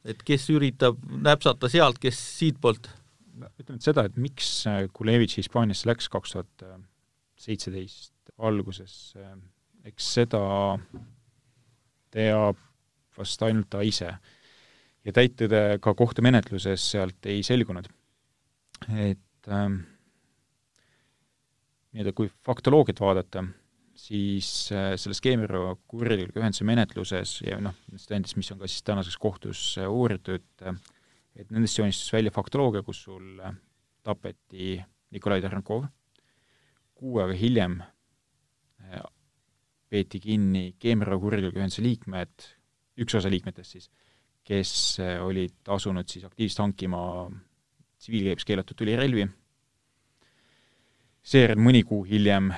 et 0.00 0.22
kes 0.24 0.46
üritab 0.48 0.96
näpsata 1.20 1.68
sealt, 1.68 1.98
kes 2.00 2.16
siitpoolt 2.38 2.86
ütleme 3.40 3.78
nüüd 3.78 3.86
seda, 3.86 4.04
et 4.08 4.16
miks 4.20 4.48
äh, 4.68 4.84
Kulevitš 4.92 5.40
Hispaaniasse 5.40 5.88
läks 5.88 6.08
kaks 6.12 6.36
tuhat 6.36 6.64
seitseteist 7.40 8.12
alguses, 8.40 9.14
äh, 9.16 9.36
eks 9.88 10.10
seda 10.18 10.42
teab 12.12 12.58
vast 13.16 13.42
ainult 13.46 13.70
ta 13.72 13.84
ise. 13.84 14.10
ja 15.00 15.14
täittõde 15.16 15.78
ka 15.80 15.94
kohtumenetluses 15.96 16.82
sealt 16.92 17.26
ei 17.26 17.42
selgunud. 17.46 17.88
et 18.96 19.48
ähm, 19.48 19.80
nii-öelda 21.92 22.12
kui 22.16 22.30
faktoloogiat 22.46 23.00
vaadata, 23.00 23.44
siis 23.96 24.70
äh, 24.72 24.94
selle 25.00 25.16
skeemiro 25.16 25.80
kuritegelike 25.90 26.40
ühenduse 26.40 26.64
menetluses 26.68 27.40
ja 27.44 27.58
noh, 27.60 27.76
nendest 27.88 28.10
tõenditest, 28.10 28.38
mis 28.40 28.52
on 28.54 28.60
ka 28.60 28.70
siis 28.70 28.84
tänaseks 28.86 29.20
kohtus 29.20 29.64
äh, 29.80 29.88
uuritud 29.88 30.46
äh,, 30.64 30.76
et 31.36 31.50
nendest 31.50 31.78
joonistus 31.78 32.12
välja 32.12 32.32
faktoloogia, 32.34 32.82
kus 32.86 33.04
sul 33.06 33.40
äh, 33.40 33.54
tapeti 34.06 34.78
Nikolai 35.14 35.40
Tarnkov, 35.42 35.86
kuu 36.94 37.20
aega 37.22 37.36
hiljem 37.38 37.80
äh, 37.82 39.02
peeti 39.90 40.20
kinni 40.22 40.74
Keemra 40.78 41.18
kuritegelike 41.18 41.60
ühenduse 41.60 41.84
liikmed, 41.84 42.48
üks 43.00 43.16
osa 43.18 43.32
liikmetest 43.32 43.76
siis, 43.76 43.90
kes 44.46 44.72
äh, 45.02 45.18
olid 45.24 45.70
asunud 45.70 46.08
siis 46.10 46.26
aktiivselt 46.28 46.64
hankima 46.66 47.02
tsiviilkäibes 48.00 48.48
keelatud 48.48 48.78
tulirelvi, 48.80 49.26
seejärel 51.20 51.60
mõni 51.60 51.82
kuu 51.84 52.02
hiljem 52.08 52.48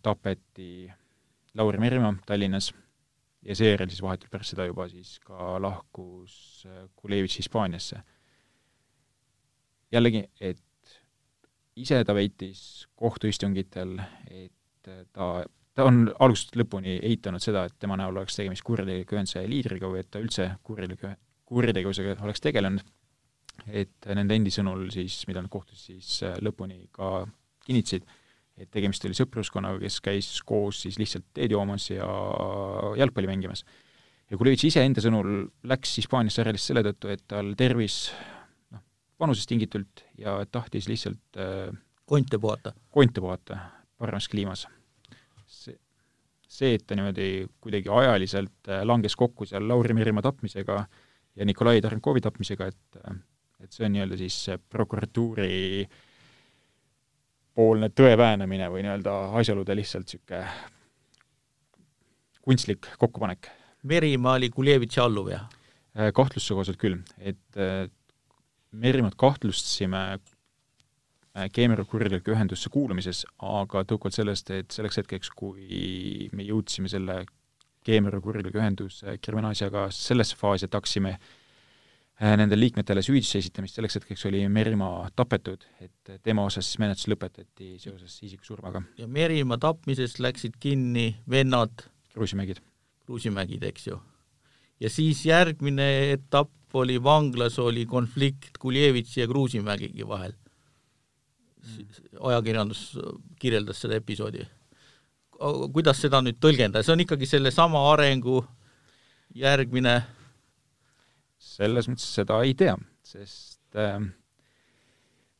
tapeti 0.00 0.86
Lauri 1.58 1.80
Merima 1.82 2.14
Tallinnas 2.24 2.70
ja 3.46 3.56
seejärel 3.56 3.90
siis 3.90 4.02
vahetult 4.02 4.30
pärast 4.32 4.54
seda 4.54 4.66
juba 4.68 4.88
siis 4.90 5.16
ka 5.24 5.56
lahkus 5.62 6.66
äh, 6.66 6.86
Kulevitš 6.96 7.38
Hispaaniasse. 7.42 8.00
jällegi, 9.92 10.24
et 10.40 10.62
ise 11.76 12.02
ta 12.04 12.14
väitis 12.14 12.86
kohtuistungitel, 12.96 13.98
et 14.30 14.88
äh, 14.88 15.04
ta, 15.12 15.44
ta 15.74 15.86
on 15.86 16.06
algusest 16.18 16.56
lõpuni 16.58 16.98
eitanud 17.02 17.42
seda, 17.42 17.66
et 17.68 17.78
tema 17.78 17.98
näol 18.00 18.16
oleks 18.16 18.38
tegemist 18.38 18.64
kuritegeliku 18.66 19.18
ühenduse 19.18 19.44
liidriga 19.48 19.90
või 19.92 20.02
et 20.02 20.10
ta 20.10 20.22
üldse 20.22 20.50
kuritegeliku, 20.66 21.14
kuritegevusega 21.46 22.16
oleks 22.26 22.42
tegelenud, 22.42 22.94
et 23.68 24.08
nende 24.14 24.36
endi 24.36 24.52
sõnul 24.52 24.88
siis, 24.94 25.22
mida 25.28 25.42
nad 25.44 25.52
kohtus 25.52 25.86
siis 25.90 26.18
äh, 26.26 26.38
lõpuni 26.42 26.88
ka 26.96 27.26
kinnitasid, 27.66 28.06
et 28.56 28.70
tegemist 28.72 29.04
oli 29.04 29.16
sõpruskonnaga, 29.16 29.80
kes 29.84 29.98
käis 30.04 30.30
koos 30.46 30.80
siis 30.86 30.98
lihtsalt 31.00 31.26
teed 31.36 31.52
joomas 31.52 31.90
ja 31.90 32.06
jalgpalli 32.96 33.28
mängimas. 33.28 33.64
ja 34.30 34.38
Kulevitš 34.38 34.70
ise 34.70 34.84
enda 34.84 35.04
sõnul 35.04 35.48
läks 35.68 35.96
Hispaaniasse 36.00 36.42
järjest 36.42 36.72
selle 36.72 36.84
tõttu, 36.86 37.12
et 37.12 37.24
tal 37.28 37.52
tervis 37.58 37.98
noh, 38.72 38.82
vanusest 39.20 39.50
tingitult 39.52 40.04
ja 40.18 40.38
tahtis 40.50 40.88
lihtsalt 40.88 41.40
äh, 41.40 41.68
konte 42.08 42.40
puhata. 42.40 42.72
konte 42.90 43.20
puhata 43.20 43.60
paremas 43.98 44.28
kliimas. 44.28 44.66
see, 45.46 45.76
see, 46.40 46.74
et 46.74 46.86
ta 46.86 46.96
niimoodi 46.96 47.46
kuidagi 47.60 47.92
ajaliselt 47.92 48.72
äh, 48.72 48.84
langes 48.88 49.16
kokku 49.16 49.46
seal 49.46 49.68
Lauri 49.68 49.94
Merimaa 49.94 50.24
tapmisega 50.24 50.84
ja 51.36 51.44
Nikolai 51.44 51.80
Tarnkovi 51.84 52.24
tapmisega, 52.24 52.72
et 52.72 53.02
äh, 53.04 53.22
et 53.60 53.72
see 53.72 53.86
on 53.86 53.92
nii-öelda 53.92 54.16
siis 54.20 54.36
prokuratuuri 54.68 55.84
äh, 55.84 56.04
poolne 57.56 57.88
tõe 57.96 58.14
väänamine 58.18 58.68
või 58.72 58.84
nii-öelda 58.84 59.12
asjaolude 59.40 59.76
lihtsalt 59.78 60.08
niisugune 60.10 60.42
kunstlik 62.46 62.86
kokkupanek. 63.00 63.48
Merimaa 63.82 64.36
oli 64.38 64.50
Kuljevitši 64.54 65.00
alluv, 65.02 65.30
jah? 65.32 65.46
Äh, 65.96 66.12
kahtlustuse 66.14 66.54
kohaselt 66.54 66.78
küll, 66.78 67.00
et 67.18 67.58
äh, 67.58 67.88
Merimaad 68.76 69.16
kahtlustasime 69.18 70.02
äh, 70.12 71.48
Keemia 71.52 71.84
kuritegelike 71.84 72.34
ühendusse 72.34 72.70
kuulumises, 72.72 73.24
aga 73.42 73.82
tõukuvalt 73.88 74.18
sellest, 74.18 74.52
et 74.54 74.76
selleks 74.76 75.00
hetkeks, 75.02 75.32
kui 75.34 76.28
me 76.36 76.46
jõudsime 76.46 76.92
selle 76.92 77.24
Keemia 77.86 78.20
kuritegelike 78.20 78.60
ühenduse 78.60 79.16
kriminaalasjaga 79.22 79.88
sellesse 79.94 80.38
faasi, 80.38 80.68
et 80.68 80.76
hakkasime 80.76 81.16
äh, 81.16 81.26
Äh, 81.26 81.35
nendele 82.20 82.60
liikmetele 82.60 83.02
süüdistuse 83.04 83.42
esitamist, 83.44 83.76
selleks 83.76 83.98
hetkeks 83.98 84.24
oli 84.30 84.40
Merimaa 84.48 85.10
tapetud, 85.16 85.66
et 85.84 86.14
tema 86.24 86.46
osas 86.48 86.68
siis 86.70 86.80
menetlus 86.80 87.10
lõpetati 87.12 87.74
seoses 87.82 88.14
isiku 88.24 88.46
surmaga. 88.46 88.82
ja 88.96 89.06
Merimaa 89.06 89.58
tapmisest 89.60 90.20
läksid 90.24 90.56
kinni 90.60 91.16
vennad 91.30 91.84
Kruusimägid. 92.16 92.62
Kruusimägid, 93.04 93.62
eks 93.68 93.86
ju. 93.90 94.00
ja 94.80 94.90
siis 94.90 95.26
järgmine 95.26 96.12
etapp 96.12 96.74
oli 96.74 96.96
vanglas, 97.02 97.58
oli 97.58 97.86
konflikt 97.86 98.58
Kuljevitši 98.58 99.20
ja 99.20 99.28
Kruusimägigi 99.28 100.08
vahel 100.08 100.32
mm.. 100.32 101.86
ajakirjandus 102.20 102.98
kirjeldas 103.38 103.80
seda 103.84 104.00
episoodi. 104.00 104.46
kuidas 105.72 106.00
seda 106.00 106.22
nüüd 106.24 106.40
tõlgendada, 106.40 106.82
see 106.82 106.96
on 106.96 107.04
ikkagi 107.04 107.28
sellesama 107.28 107.90
arengu 107.92 108.40
järgmine 109.36 110.00
selles 111.56 111.88
mõttes 111.88 112.08
seda 112.18 112.42
ei 112.44 112.54
tea, 112.58 112.76
sest 113.06 113.78
äh, 113.80 114.00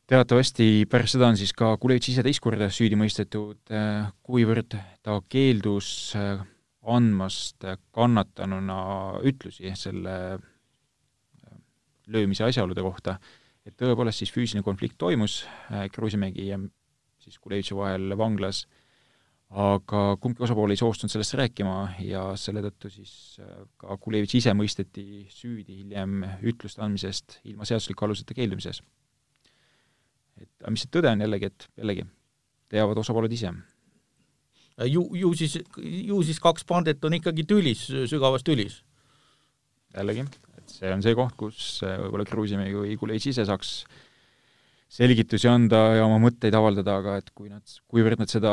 teatavasti 0.07 0.87
pärast 0.89 1.17
seda 1.17 1.31
on 1.31 1.39
siis 1.39 1.53
ka 1.55 1.73
Kulevitš 1.81 2.13
ise 2.13 2.23
teist 2.25 2.41
korda 2.43 2.69
süüdi 2.73 2.97
mõistetud, 2.99 3.59
äh, 3.73 4.07
kuivõrd 4.25 4.77
ta 5.03 5.17
keeldus 5.29 5.89
äh, 6.17 6.39
andmast 6.87 7.67
kannatanuna 7.95 8.79
ütlusi 9.27 9.73
selle 9.75 10.15
äh, 10.37 11.59
löömise 12.07 12.47
asjaolude 12.47 12.85
kohta, 12.85 13.17
et 13.67 13.75
tõepoolest 13.79 14.23
siis 14.23 14.31
füüsiline 14.31 14.63
konflikt 14.63 14.95
toimus 14.97 15.41
Kruusimägi 15.91 16.47
ja 16.53 16.59
siis 17.19 17.39
Kulevitši 17.43 17.75
vahel 17.75 18.15
vanglas, 18.19 18.63
aga 19.47 20.03
kumbki 20.19 20.43
osapool 20.43 20.73
ei 20.73 20.79
soostunud 20.79 21.13
sellest 21.13 21.37
rääkima 21.39 21.77
ja 22.03 22.23
selle 22.35 22.61
tõttu 22.65 22.91
siis 22.91 23.39
ka 23.79 23.95
Kulevitš 24.01 24.41
ise 24.41 24.53
mõisteti 24.57 25.25
süüdi 25.31 25.81
hiljem 25.83 26.19
ütluste 26.43 26.83
andmisest 26.83 27.39
ilma 27.47 27.67
seadusliku 27.67 28.05
aluseta 28.05 28.35
keeldumises 28.35 28.81
et 30.41 30.63
aga 30.63 30.73
mis 30.73 30.85
see 30.85 30.93
tõde 30.93 31.11
on 31.11 31.23
jällegi, 31.23 31.49
et 31.49 31.67
jällegi, 31.81 32.05
teavad 32.71 32.99
osapooled 33.01 33.33
ise. 33.33 33.53
ju, 34.85 35.03
ju 35.17 35.31
siis, 35.37 35.57
ju 35.77 36.19
siis 36.25 36.41
kaks 36.43 36.67
pandet 36.67 37.03
on 37.05 37.17
ikkagi 37.17 37.45
tülis, 37.49 37.87
sügavas 38.09 38.45
tülis? 38.45 38.81
jällegi, 39.97 40.27
et 40.59 40.75
see 40.75 40.91
on 40.93 41.01
see 41.01 41.15
koht, 41.17 41.33
kus 41.39 41.79
äh, 41.85 41.95
võib-olla 42.03 42.27
Kruusimäe 42.27 42.73
või 42.75 42.97
Kulets 42.99 43.29
ise 43.31 43.47
saaks 43.47 43.79
selgitusi 44.93 45.49
anda 45.49 45.79
ja 45.97 46.03
oma 46.05 46.19
mõtteid 46.21 46.55
avaldada, 46.55 46.99
aga 47.01 47.17
et 47.21 47.31
kui 47.35 47.49
nad, 47.49 47.63
kuivõrd 47.89 48.21
nad 48.21 48.31
seda 48.31 48.51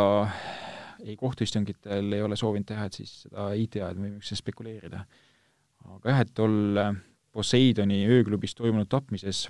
ei 1.05 1.17
kohtuistungitel 1.21 2.13
ei 2.17 2.23
ole 2.25 2.37
soovinud 2.37 2.67
teha, 2.69 2.87
et 2.89 2.97
siis 3.01 3.13
seda 3.27 3.51
ei 3.53 3.67
tea, 3.69 3.91
et 3.91 3.99
me 4.01 4.09
võime 4.09 4.23
üksteist 4.23 4.43
spekuleerida. 4.43 5.05
aga 5.97 6.15
jah, 6.15 6.25
et 6.25 6.33
tol 6.35 6.81
Poseidoni 7.35 8.05
ööklubis 8.07 8.55
toimunud 8.55 8.89
tapmises 8.89 9.49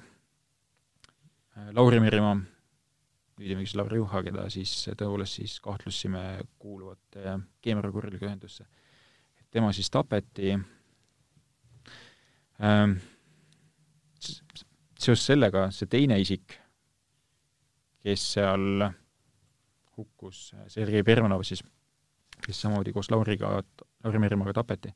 Äh, 1.55 1.71
Lauri 1.71 2.01
Merimaa, 2.03 2.35
nüüd 3.39 3.53
nimeks 3.53 3.77
Lauri 3.79 4.01
Juha, 4.01 4.25
keda 4.27 4.49
siis 4.51 4.73
tõepoolest 4.99 5.39
siis 5.39 5.61
kahtlustasime 5.63 6.23
kuuluvat 6.59 7.19
Keemra 7.63 7.93
kuritegelikku 7.95 8.27
ühendusse. 8.27 8.67
tema 9.55 9.71
siis 9.73 9.87
tapeti 9.91 10.51
ähm, 12.59 12.97
seoses 14.99 15.27
sellega 15.27 15.69
see 15.71 15.87
teine 15.87 16.19
isik, 16.19 16.57
kes 18.03 18.25
seal 18.35 18.89
hukkus, 19.97 20.53
Sergei 20.69 21.03
Permanov 21.07 21.45
siis, 21.47 21.63
kes 22.45 22.61
samamoodi 22.65 22.93
koos 22.93 23.11
Lauriga, 23.13 23.57
Lauri 24.05 24.23
Merimaaga 24.23 24.57
tapeti, 24.61 24.93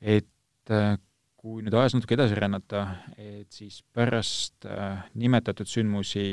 et 0.00 0.72
äh, 0.72 0.96
kui 1.44 1.60
nüüd 1.60 1.74
ajas 1.76 1.92
natuke 1.96 2.16
edasi 2.16 2.38
rännata, 2.38 2.84
et 3.20 3.52
siis 3.52 3.82
pärast 3.92 4.64
äh, 4.64 5.04
nimetatud 5.20 5.68
sündmusi 5.68 6.24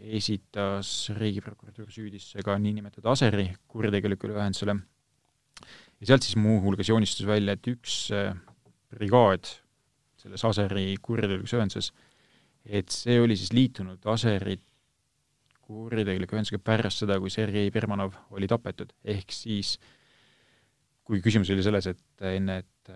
esitas 0.00 1.10
Riigiprokuratuur 1.16 1.88
süüdistuse 1.92 2.44
ka 2.44 2.56
niinimetatud 2.60 3.08
Aseri 3.12 3.46
kuritegelikule 3.68 4.36
ühendusele. 4.36 4.76
Ja 6.00 6.08
sealt 6.08 6.24
siis 6.24 6.38
muuhulgas 6.40 6.88
joonistus 6.88 7.28
välja, 7.28 7.56
et 7.56 7.66
üks 7.72 8.06
äh, 8.16 8.32
brigaad 8.92 9.48
selles 10.20 10.44
Aseri 10.44 10.94
kuritegelikus 11.00 11.56
ühenduses, 11.56 11.90
et 12.64 12.92
see 12.92 13.16
oli 13.20 13.36
siis 13.40 13.54
liitunud 13.56 14.04
Aseri 14.12 14.58
kuritegeliku 15.70 16.36
ühendusega 16.36 16.62
pärast 16.64 17.04
seda, 17.04 17.18
kui 17.22 17.32
Sergei 17.32 17.70
Bermanov 17.74 18.16
oli 18.34 18.48
tapetud, 18.50 18.92
ehk 19.06 19.32
siis 19.34 19.76
kui 21.06 21.22
küsimus 21.24 21.50
oli 21.54 21.64
selles, 21.66 21.88
et 21.90 22.26
enne, 22.30 22.60
et 22.62 22.92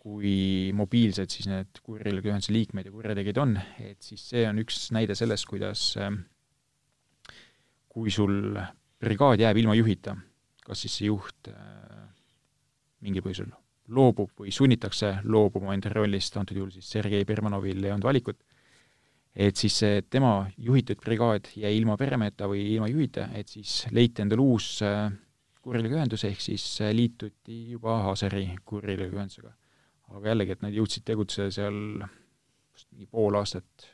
kui 0.00 0.72
mobiilsed 0.76 1.32
siis 1.32 1.48
need 1.50 1.80
kuritegelike 1.84 2.30
ühenduse 2.30 2.54
liikmed 2.54 2.88
ja 2.88 2.92
kurjategijad 2.94 3.40
on, 3.42 3.56
et 3.84 4.00
siis 4.04 4.22
see 4.32 4.46
on 4.48 4.60
üks 4.62 4.86
näide 4.96 5.16
sellest, 5.18 5.44
kuidas 5.50 5.90
ähm, 6.00 6.22
kui 7.90 8.12
sul 8.14 8.56
brigaad 9.00 9.42
jääb 9.42 9.60
ilma 9.60 9.76
juhita, 9.76 10.16
kas 10.64 10.86
siis 10.86 10.96
see 11.00 11.10
juht 11.10 11.50
äh, 11.52 12.06
mingil 13.04 13.24
põhjusel 13.26 13.50
loobub 13.90 14.32
või 14.38 14.52
sunnitakse 14.54 15.18
loobuma 15.26 15.74
enda 15.74 15.92
rollist, 15.92 16.36
antud 16.38 16.56
juhul 16.56 16.72
siis 16.72 16.88
Sergei 16.94 17.26
Bermanovil 17.28 17.82
ei 17.84 17.92
olnud 17.92 18.06
valikut, 18.06 18.40
et 19.36 19.56
siis 19.56 19.76
see 19.82 20.02
tema 20.10 20.50
juhitud 20.58 21.00
brigaad 21.04 21.52
jäi 21.56 21.76
ilma 21.76 21.96
peremeheta 21.96 22.48
või 22.50 22.64
ilma 22.74 22.88
juhita, 22.90 23.28
et 23.34 23.48
siis 23.48 23.84
leiti 23.94 24.24
endale 24.24 24.42
uus 24.42 24.80
äh, 24.82 25.08
kuritegelik 25.62 25.98
ühendus, 25.98 26.24
ehk 26.26 26.42
siis 26.42 26.66
äh, 26.82 26.94
liituti 26.96 27.62
juba 27.76 28.00
Aseri 28.10 28.48
kuritegelik 28.64 29.14
ühendusega 29.14 29.54
aga 30.16 30.32
jällegi, 30.32 30.56
et 30.56 30.64
nad 30.64 30.74
jõudsid 30.74 31.06
tegutseda 31.06 31.52
seal 31.54 31.78
mingi 32.90 33.06
pool 33.10 33.36
aastat, 33.38 33.86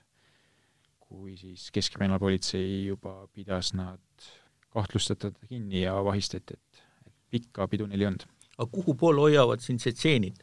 kui 1.06 1.36
siis 1.38 1.68
Keskkriminaalpolitsei 1.74 2.86
juba 2.86 3.18
pidas 3.34 3.72
nad 3.76 4.28
kahtlustatud 4.74 5.36
kinni 5.48 5.84
ja 5.84 5.94
vahistati, 6.04 6.56
et, 6.56 6.82
et 7.06 7.14
pikka 7.36 7.68
pidu 7.70 7.88
neil 7.88 8.04
ei 8.04 8.10
olnud. 8.10 8.26
aga 8.56 8.68
kuhu 8.72 8.94
poole 8.98 9.26
hoiavad 9.26 9.62
siin 9.62 9.80
tšetšeenid? 9.82 10.40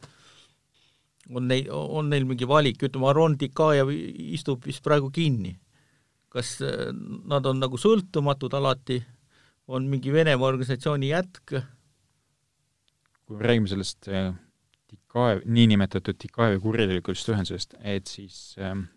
On 1.32 1.48
neil, 1.48 1.68
on 1.70 2.10
neil 2.12 2.26
mingi 2.28 2.48
valik, 2.48 2.82
ütleme, 2.84 3.08
Aron 3.10 3.36
Tikajev 3.40 3.92
istub 4.34 4.64
vist 4.66 4.84
praegu 4.84 5.10
kinni. 5.14 5.58
kas 6.34 6.56
äh, 6.66 6.90
nad 7.30 7.46
on 7.46 7.60
nagu 7.62 7.78
sõltumatud 7.78 8.54
alati, 8.58 8.98
on 9.70 9.86
mingi 9.86 10.12
Venemaa 10.12 10.48
organisatsiooni 10.48 11.12
jätk? 11.12 11.60
kui 13.24 13.38
me 13.38 13.46
räägime 13.46 13.70
sellest 13.70 14.08
äh, 14.08 14.34
Tikaev, 14.90 15.44
niinimetatud 15.46 16.18
Tikaevi 16.20 16.60
kuritegelikust 16.60 17.28
ühendusest, 17.32 17.76
et 17.80 18.10
siis 18.10 18.56
ähm, 18.60 18.88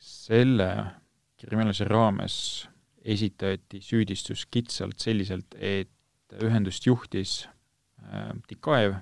selle 0.00 0.70
kriminaalse 1.38 1.86
raames 1.88 2.36
esitati 3.04 3.82
süüdistus 3.84 4.46
kitsalt 4.50 5.02
selliselt, 5.04 5.54
et 5.54 5.92
ühendust 6.42 6.88
juhtis 6.88 7.44
äh, 8.02 8.32
Tikaev, 8.48 8.98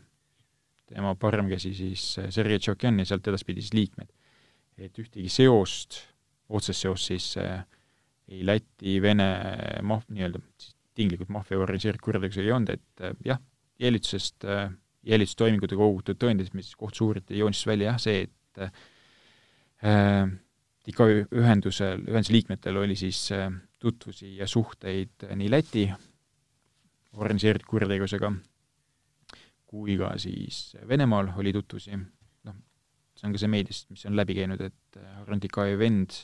tema 0.92 1.14
parem 1.18 1.48
käsi 1.50 1.72
siis 1.76 2.04
äh, 2.20 2.28
Sergei 2.34 2.60
Tšokjan 2.60 3.00
ja 3.00 3.08
sealt 3.08 3.28
edaspidi 3.32 3.64
siis 3.64 3.74
liikmed. 3.76 4.12
et 4.82 4.98
ühtegi 4.98 5.28
seost, 5.30 5.98
otsest 6.48 6.86
seost 6.86 7.10
siis 7.10 7.26
äh, 7.40 7.64
ei 8.32 8.44
Läti, 8.46 8.96
Vene 9.02 9.28
maf-, 9.84 10.08
nii-öelda 10.08 10.40
siis 10.58 10.76
tinglikult 10.96 11.30
maffia 11.32 11.60
organiseeritud 11.60 12.04
kuritegevusega 12.04 12.46
ei 12.46 12.54
olnud, 12.56 12.72
et 12.72 13.04
äh, 13.04 13.16
jah, 13.24 13.42
jälitusest 13.82 14.44
jälitustoimingutega 15.02 15.80
kogutud 15.80 16.18
tõendid, 16.20 16.52
mis 16.54 16.70
kohtus 16.78 17.02
uuriti, 17.02 17.38
joonistas 17.40 17.66
välja 17.66 17.90
jah, 17.90 18.00
see, 18.02 18.26
et 18.28 18.62
äh, 18.62 20.30
iga 20.92 21.08
ühendusel, 21.10 22.04
ühenduse 22.06 22.34
liikmetel 22.34 22.78
oli 22.82 22.96
siis 22.98 23.24
äh, 23.34 23.48
tutvusi 23.82 24.36
ja 24.38 24.46
suhteid 24.50 25.26
nii 25.34 25.50
Läti 25.50 25.86
organiseeritud 27.18 27.68
kuritegevusega 27.68 28.30
kui 29.72 29.96
ka 30.00 30.12
siis 30.20 30.74
Venemaal 30.88 31.30
oli 31.40 31.52
tutvusi, 31.56 31.96
noh, 31.96 32.58
see 33.16 33.28
on 33.28 33.36
ka 33.36 33.40
see 33.40 33.52
meediast, 33.52 33.88
mis 33.92 34.04
on 34.08 34.18
läbi 34.18 34.36
käinud, 34.36 34.60
et 34.60 35.00
Harald 35.16 35.44
Tikajevi 35.44 35.78
vend 35.80 36.18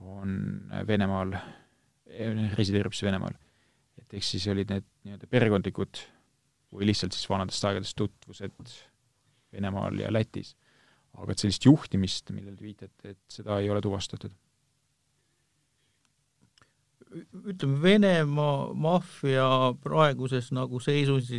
on 0.00 0.38
Venemaal, 0.88 1.34
resideerib 2.56 2.96
siis 2.96 3.08
Venemaal. 3.10 3.36
et 4.00 4.16
eks 4.16 4.30
siis 4.32 4.46
olid 4.48 4.72
need 4.72 4.86
nii-öelda 5.04 5.28
perekondlikud 5.30 6.00
või 6.72 6.88
lihtsalt 6.88 7.14
siis 7.14 7.28
vanadest 7.30 7.66
aegadest 7.68 7.98
tutvused 7.98 8.72
Venemaal 9.52 9.98
ja 10.00 10.12
Lätis. 10.12 10.56
aga 11.18 11.34
et 11.34 11.42
sellist 11.42 11.66
juhtimist, 11.66 12.30
millele 12.30 12.56
te 12.56 12.64
viitate, 12.64 13.10
et 13.10 13.20
seda 13.28 13.58
ei 13.60 13.68
ole 13.70 13.82
tuvastatud? 13.84 14.32
ütleme, 17.10 17.80
Venemaa 17.82 18.72
maffia 18.74 19.46
praeguses 19.82 20.52
nagu 20.54 20.80
seisus 20.82 21.30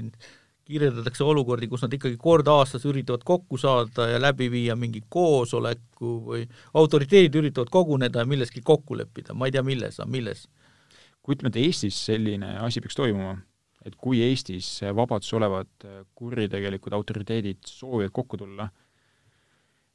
kirjeldatakse 0.67 1.25
olukordi, 1.25 1.67
kus 1.67 1.83
nad 1.85 1.93
ikkagi 1.95 2.17
kord 2.21 2.47
aastas 2.51 2.85
üritavad 2.89 3.23
kokku 3.27 3.57
saada 3.59 4.07
ja 4.11 4.19
läbi 4.21 4.49
viia 4.53 4.75
mingi 4.79 5.03
koosoleku 5.09 6.15
või 6.27 6.45
autoriteedid 6.77 7.37
üritavad 7.41 7.71
koguneda 7.73 8.23
ja 8.23 8.29
milleski 8.29 8.63
kokku 8.65 8.97
leppida, 8.99 9.33
ma 9.33 9.49
ei 9.49 9.55
tea, 9.55 9.63
milles, 9.65 9.99
aga 9.99 10.09
milles? 10.11 10.47
kui 11.21 11.35
ütleme, 11.35 11.51
et 11.53 11.59
Eestis 11.61 11.97
selline 12.07 12.55
asi 12.65 12.81
peaks 12.81 12.97
toimuma, 12.97 13.35
et 13.85 13.93
kui 13.93 14.23
Eestis 14.25 14.79
vabaduses 14.97 15.35
olevad 15.37 15.85
äh, 15.85 15.99
kuritegelikud 16.17 16.95
autoriteedid 16.97 17.61
soovivad 17.69 18.13
kokku 18.15 18.39
tulla 18.41 18.65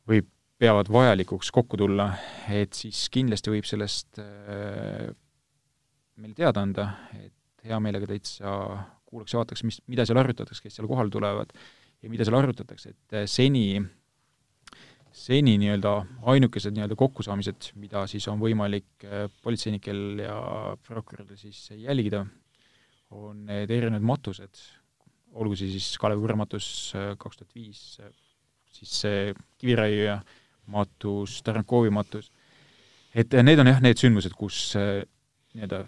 või 0.06 0.22
peavad 0.58 0.88
vajalikuks 0.92 1.50
kokku 1.52 1.80
tulla, 1.80 2.12
et 2.48 2.78
siis 2.78 3.08
kindlasti 3.12 3.52
võib 3.52 3.66
sellest 3.66 4.20
äh, 4.22 5.10
meile 6.16 6.36
teada 6.38 6.62
anda, 6.62 6.86
et 7.18 7.66
hea 7.66 7.80
meelega 7.82 8.06
täitsa 8.08 8.54
kuulaks 9.06 9.34
ja 9.34 9.40
vaataks, 9.40 9.64
mis, 9.66 9.80
mida 9.90 10.06
seal 10.06 10.20
arutatakse, 10.20 10.64
kes 10.64 10.78
seal 10.78 10.88
kohale 10.90 11.12
tulevad 11.12 11.52
ja 12.02 12.10
mida 12.12 12.26
seal 12.26 12.38
arutatakse, 12.38 12.92
et 12.94 13.16
äh, 13.16 13.26
seni, 13.30 13.80
seni 15.16 15.56
nii-öelda 15.62 15.94
ainukesed 16.32 16.76
nii-öelda 16.76 16.98
kokkusaamised, 16.98 17.70
mida 17.80 18.04
siis 18.10 18.26
on 18.32 18.40
võimalik 18.42 19.06
politseinikel 19.42 20.24
ja 20.26 20.40
prokuröridel 20.86 21.40
siis 21.40 21.70
jälgida, 21.76 22.24
on 23.16 23.46
need 23.48 23.70
erinevad 23.70 24.04
matused, 24.06 24.60
olgu 25.36 25.56
see 25.58 25.70
siis 25.74 25.94
Kalevi 26.00 26.24
kurmatus 26.24 26.68
äh, 26.96 27.12
kaks 27.20 27.40
tuhat 27.40 27.56
viis, 27.56 27.82
äh, 28.02 28.12
siis 28.76 28.92
see 29.02 29.20
kiviraiuja 29.60 30.20
matus, 30.72 31.40
Tarankovi 31.46 31.92
matus, 31.94 32.32
et 33.14 33.32
need 33.46 33.60
on 33.62 33.70
jah, 33.70 33.78
need 33.84 34.00
sündmused, 34.00 34.34
kus 34.36 34.74
nii-öelda, 34.76 35.86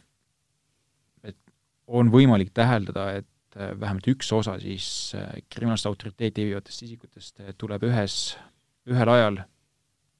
on 1.89 2.13
võimalik 2.13 2.53
täheldada, 2.57 3.11
et 3.21 3.59
vähemalt 3.81 4.07
üks 4.13 4.29
osa 4.37 4.59
siis 4.61 5.15
kriminaalset 5.51 5.89
autoriteeti 5.91 6.45
viivatest 6.51 6.85
isikutest 6.85 7.41
tuleb 7.59 7.87
ühes, 7.89 8.37
ühel 8.89 9.11
ajal 9.13 9.41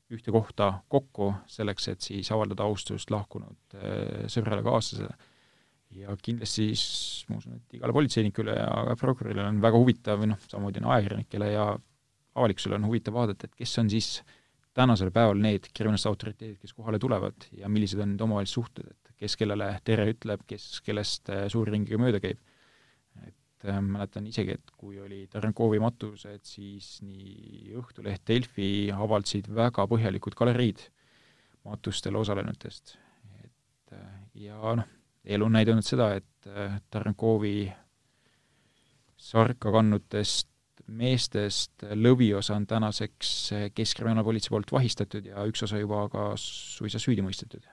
ühte 0.09 0.33
kohta 0.33 0.71
kokku, 0.89 1.35
selleks 1.53 1.91
et 1.93 2.05
siis 2.05 2.31
avaldada 2.33 2.65
austust 2.65 3.13
lahkunud 3.13 3.77
sõbrale, 4.33 4.65
kaaslasele. 4.65 5.13
Ja 5.99 6.13
kindlasti 6.21 6.67
siis 6.69 7.27
ma 7.29 7.39
usun, 7.39 7.61
et 7.61 7.77
igale 7.77 7.95
politseinikule 7.97 8.57
ja 8.57 8.97
prokurörile 9.01 9.45
on 9.49 9.61
väga 9.65 9.79
huvitav, 9.81 10.25
noh, 10.29 10.41
samamoodi 10.49 10.83
on 10.83 10.91
ajakirjanikele 10.95 11.53
ja 11.53 11.69
avalikkusele 12.37 12.77
on 12.77 12.89
huvitav 12.89 13.17
vaadata, 13.17 13.49
et 13.49 13.57
kes 13.57 13.73
on 13.81 13.89
siis 13.93 14.09
tänasel 14.77 15.13
päeval 15.15 15.41
need 15.41 15.69
kriminaalsed 15.75 16.11
autoriteedid, 16.11 16.59
kes 16.61 16.75
kohale 16.77 17.01
tulevad 17.01 17.49
ja 17.57 17.71
millised 17.73 18.01
on 18.01 18.13
nende 18.13 18.25
omavahelised 18.27 18.57
suhted, 18.57 18.91
et 18.93 19.08
kes 19.19 19.37
kellele 19.39 19.73
tere 19.85 20.07
ütleb, 20.13 20.45
kes 20.49 20.81
kellest 20.87 21.31
äh, 21.35 21.47
suurringiga 21.53 21.99
mööda 22.01 22.21
käib. 22.23 22.39
et 23.27 23.67
äh, 23.67 23.81
mäletan 23.83 24.27
isegi, 24.27 24.59
et 24.59 24.71
kui 24.77 25.01
oli 25.03 25.27
Tarankovi 25.31 25.81
matused, 25.83 26.45
siis 26.47 26.99
nii 27.03 27.75
Õhtuleht, 27.79 28.25
Delfi 28.29 28.91
avaldasid 28.95 29.51
väga 29.55 29.87
põhjalikud 29.91 30.39
galeriid 30.39 30.87
matustel 31.65 32.17
osalenutest. 32.17 32.97
et 33.45 33.93
äh, 33.93 34.15
ja 34.35 34.77
noh, 34.77 34.87
elu 35.25 35.45
on 35.45 35.59
näidanud 35.59 35.87
seda, 35.87 36.13
et 36.17 36.47
äh, 36.49 36.79
Tarankovi 36.91 37.71
sarka 39.19 39.73
kandnutest 39.75 40.49
meestest 40.89 41.85
lõviosa 41.93 42.57
on 42.57 42.67
tänaseks 42.67 43.33
äh, 43.53 43.67
Keskkriminaalpolitsei 43.75 44.55
poolt 44.55 44.73
vahistatud 44.73 45.27
ja 45.29 45.45
üks 45.49 45.65
osa 45.67 45.81
juba 45.81 46.07
ka 46.13 46.31
suisa 46.41 47.01
süüdi 47.03 47.25
mõistetud. 47.25 47.67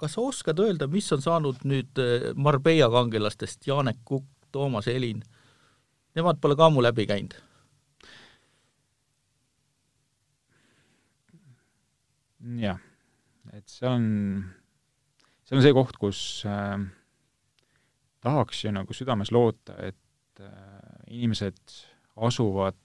Kas 0.00 0.16
sa 0.16 0.24
oskad 0.24 0.60
öelda, 0.62 0.88
mis 0.90 1.10
on 1.12 1.22
saanud 1.24 1.64
nüüd 1.68 2.00
äh, 2.00 2.30
Marbella 2.36 2.88
kangelastest, 2.92 3.66
Janek 3.66 4.00
Kukk, 4.08 4.28
Toomas 4.52 4.88
Elin, 4.88 5.22
nemad 6.16 6.40
pole 6.40 6.56
ka 6.56 6.68
ammu 6.68 6.84
läbi 6.84 7.06
käinud? 7.08 7.38
jah, 12.58 12.80
et 13.54 13.70
see 13.70 13.86
on 13.86 14.06
see 15.46 15.56
on 15.56 15.62
see 15.62 15.74
koht, 15.76 15.98
kus 16.00 16.20
äh, 16.48 16.74
tahaks 18.22 18.64
ju 18.64 18.72
nagu 18.74 18.96
südames 18.96 19.30
loota, 19.34 19.76
et 19.78 20.42
äh, 20.42 21.12
inimesed 21.12 21.60
asuvad 22.16 22.80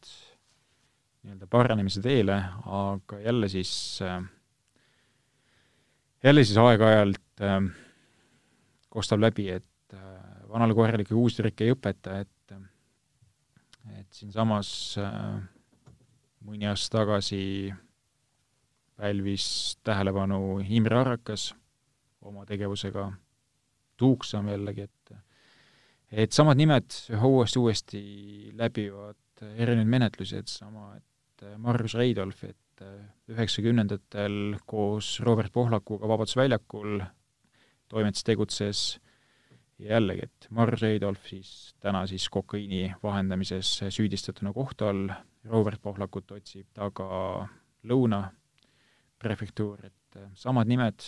nii-öelda 1.24 1.49
paranemise 1.51 2.01
teele, 2.05 2.38
aga 2.70 3.20
jälle 3.24 3.49
siis 3.51 3.72
äh,, 4.05 4.22
jälle 6.24 6.43
siis 6.43 6.57
aeg-ajalt 6.57 7.41
äh, 7.41 7.61
kostab 8.89 9.22
läbi, 9.22 9.49
et 9.49 9.93
äh, 9.93 10.49
vanale 10.49 10.74
koerale 10.74 11.05
ikka 11.05 11.15
uusi 11.15 11.41
trikke 11.41 11.68
ei 11.68 11.76
õpeta, 11.76 12.22
et 12.22 12.34
et 13.97 14.13
siinsamas 14.13 14.70
äh, 14.99 15.38
mõni 16.45 16.68
aasta 16.68 16.99
tagasi 16.99 17.72
pälvis 18.97 19.78
tähelepanu 19.86 20.59
Imre 20.63 20.99
Arrakas 20.99 21.53
oma 22.22 22.45
tegevusega. 22.45 23.11
Tuuksam 23.97 24.49
jällegi, 24.51 24.86
et 24.86 25.15
et 26.11 26.32
samad 26.32 26.59
nimed 26.59 26.93
uuesti-uuesti 27.18 28.01
läbivad 28.55 29.41
erinevaid 29.57 29.89
menetlusi, 29.89 30.38
et 30.38 30.51
sama, 30.51 30.91
et 30.97 31.47
Margus 31.57 31.95
Reidolf, 31.97 32.43
et 32.43 32.57
üheksakümnendatel 33.32 34.57
koos 34.65 35.17
Robert 35.25 35.53
Pohlakuga 35.53 36.07
Vabaduse 36.07 36.39
väljakul 36.39 37.01
toimetas, 37.89 38.23
tegutses 38.28 38.82
ja 39.80 39.95
jällegi, 39.95 40.28
et 40.28 40.47
Margus 40.49 40.82
Reidolf 40.82 41.28
siis 41.30 41.51
täna 41.84 42.05
siis 42.09 42.28
kokaiini 42.34 42.95
vahendamises 43.03 43.78
süüdistatuna 43.89 44.53
kohtu 44.53 44.89
all, 44.89 45.13
Robert 45.47 45.82
Pohlakut 45.82 46.32
otsib 46.36 46.67
taga 46.75 47.47
Lõuna 47.88 48.23
prefektuur, 49.21 49.86
et 49.86 50.19
samad 50.36 50.67
nimed 50.67 51.05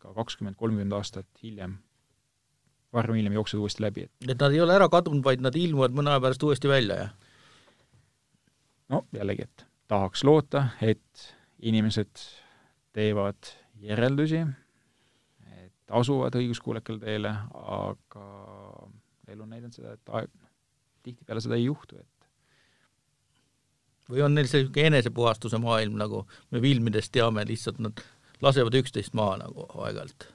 ka 0.00 0.14
kakskümmend, 0.16 0.56
kolmkümmend 0.56 0.94
aastat 0.96 1.28
hiljem, 1.42 1.76
varem 2.94 3.14
või 3.14 3.22
hiljem 3.22 3.36
jooksevad 3.36 3.66
uuesti 3.66 3.84
läbi, 3.84 4.06
et 4.06 4.30
et 4.30 4.40
nad 4.40 4.54
ei 4.54 4.62
ole 4.62 4.76
ära 4.78 4.88
kadunud, 4.92 5.24
vaid 5.26 5.42
nad 5.44 5.56
ilmuvad 5.58 5.96
mõne 5.96 6.14
aja 6.14 6.22
pärast 6.24 6.46
uuesti 6.46 6.70
välja, 6.70 7.00
jah? 7.04 7.14
no 8.94 9.02
jällegi, 9.12 9.48
et 9.50 9.65
tahaks 9.88 10.24
loota, 10.24 10.68
et 10.82 11.26
inimesed 11.62 12.22
teevad 12.96 13.52
järeldusi, 13.82 14.42
et 15.62 15.94
asuvad 16.00 16.34
õiguskuulekale 16.38 17.02
teele, 17.02 17.32
aga 17.54 18.26
elu 19.28 19.42
on 19.42 19.50
näidanud 19.52 19.76
seda, 19.76 19.94
et 19.96 20.14
aeg, 20.18 20.30
tihtipeale 21.06 21.42
seda 21.44 21.58
ei 21.58 21.68
juhtu, 21.68 21.98
et 22.00 22.16
või 24.10 24.22
on 24.22 24.34
neil 24.34 24.46
niisugune 24.46 24.86
enesepuhastuse 24.92 25.58
maailm, 25.62 25.96
nagu 25.98 26.22
me 26.54 26.62
filmidest 26.62 27.12
teame, 27.14 27.44
lihtsalt 27.46 27.80
nad 27.82 28.02
lasevad 28.42 28.74
üksteist 28.78 29.16
maha 29.18 29.40
nagu 29.42 29.66
aeg-ajalt. 29.82 30.28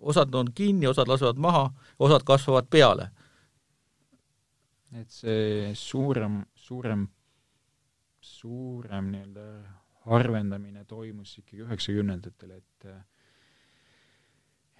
osad 0.00 0.34
on 0.34 0.52
kinni, 0.54 0.86
osad 0.86 1.08
lasevad 1.08 1.38
maha, 1.38 1.70
osad 1.98 2.24
kasvavad 2.26 2.68
peale. 2.70 3.10
et 4.92 5.10
see 5.10 5.74
suurem, 5.74 6.44
suurem, 6.54 7.06
suurem 8.40 9.12
nii-öelda 9.12 9.46
harvendamine 10.08 10.84
toimus 10.88 11.36
ikkagi 11.42 11.64
üheksakümnendatel, 11.66 12.56
et 12.56 12.90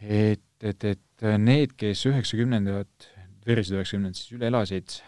et, 0.00 0.44
et, 0.64 0.84
et 0.94 1.26
need, 1.38 1.74
kes 1.76 2.06
üheksakümnendad, 2.08 3.08
verised 3.46 3.76
üheksakümnendad 3.76 4.16
siis 4.16 4.36
üle 4.38 4.48
elasid, 4.48 5.00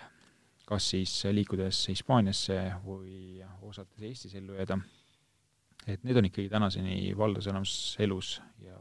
kas 0.69 0.91
siis 0.93 1.15
liikudes 1.33 1.87
Hispaaniasse 1.89 2.59
või 2.85 3.41
osates 3.65 4.05
Eestis 4.05 4.37
ellu 4.37 4.59
jääda 4.59 4.83
et 5.87 6.05
need 6.07 6.19
on 6.19 6.29
ikkagi 6.29 6.51
tänaseni 6.51 7.13
valdas 7.19 7.49
enamus 7.51 7.75
elus 8.03 8.37
ja 8.63 8.79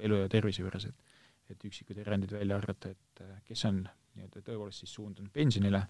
elu 0.00 0.22
ja 0.22 0.28
tervise 0.32 0.62
juures, 0.64 0.88
et 0.88 1.06
et 1.50 1.64
üksikud 1.66 1.98
erandid 1.98 2.30
välja 2.30 2.54
arvata, 2.60 2.92
et 2.92 3.22
kes 3.42 3.64
on 3.66 3.80
nii-öelda 3.82 4.38
tõepoolest 4.46 4.84
siis 4.84 4.92
suundunud 4.94 5.32
pensionile, 5.34 5.80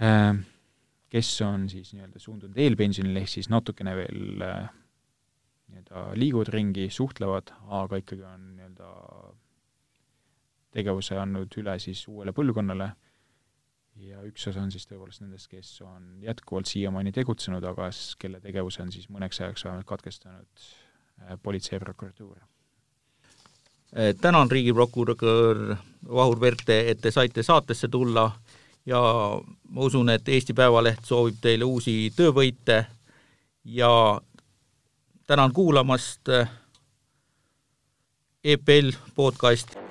äh, 0.00 0.30
kes 1.12 1.30
on 1.46 1.68
siis 1.70 1.92
nii-öelda 1.94 2.22
suundunud 2.22 2.58
eelpensionile, 2.58 3.22
ehk 3.22 3.30
siis 3.30 3.50
natukene 3.52 3.94
veel 3.96 4.44
äh, 4.44 4.68
nii-öelda 5.70 6.04
liiguvad 6.18 6.50
ringi, 6.54 6.88
suhtlevad, 6.90 7.54
aga 7.82 8.00
ikkagi 8.02 8.26
on 8.28 8.52
nii-öelda 8.58 8.90
tegevuse 10.74 11.18
andnud 11.20 11.54
üle 11.60 11.76
siis 11.82 12.02
uuele 12.10 12.34
põlvkonnale 12.34 12.90
ja 14.02 14.22
üks 14.26 14.48
osa 14.50 14.62
on 14.62 14.72
siis 14.74 14.88
tõepoolest 14.90 15.22
nendest, 15.22 15.48
kes 15.50 15.76
on 15.86 16.16
jätkuvalt 16.24 16.70
siiamaani 16.70 17.12
tegutsenud, 17.14 17.64
aga 17.68 17.90
kelle 18.18 18.40
tegevuse 18.42 18.82
on 18.82 18.90
siis 18.94 19.06
mõneks 19.12 19.40
ajaks 19.42 19.64
vähemalt 19.68 19.86
katkestanud 19.86 20.64
äh, 20.64 21.38
politsei 21.42 21.76
ja 21.76 21.84
prokuratuur. 21.84 22.42
Äh, 23.94 24.14
tänan, 24.20 24.50
riigiprokurör 24.50 25.76
Vahur 26.10 26.40
Verte, 26.40 26.80
et 26.90 27.00
te 27.00 27.14
saite 27.14 27.42
saatesse 27.46 27.88
tulla 27.88 28.26
ja 28.86 29.00
ma 29.68 29.80
usun, 29.80 30.08
et 30.10 30.28
Eesti 30.28 30.54
Päevaleht 30.54 31.04
soovib 31.04 31.40
teile 31.40 31.64
uusi 31.64 32.12
töövõite 32.16 32.84
ja 33.64 34.20
tänan 35.26 35.52
kuulamast 35.52 36.28
EPL 38.44 38.90
podcast 39.14 39.83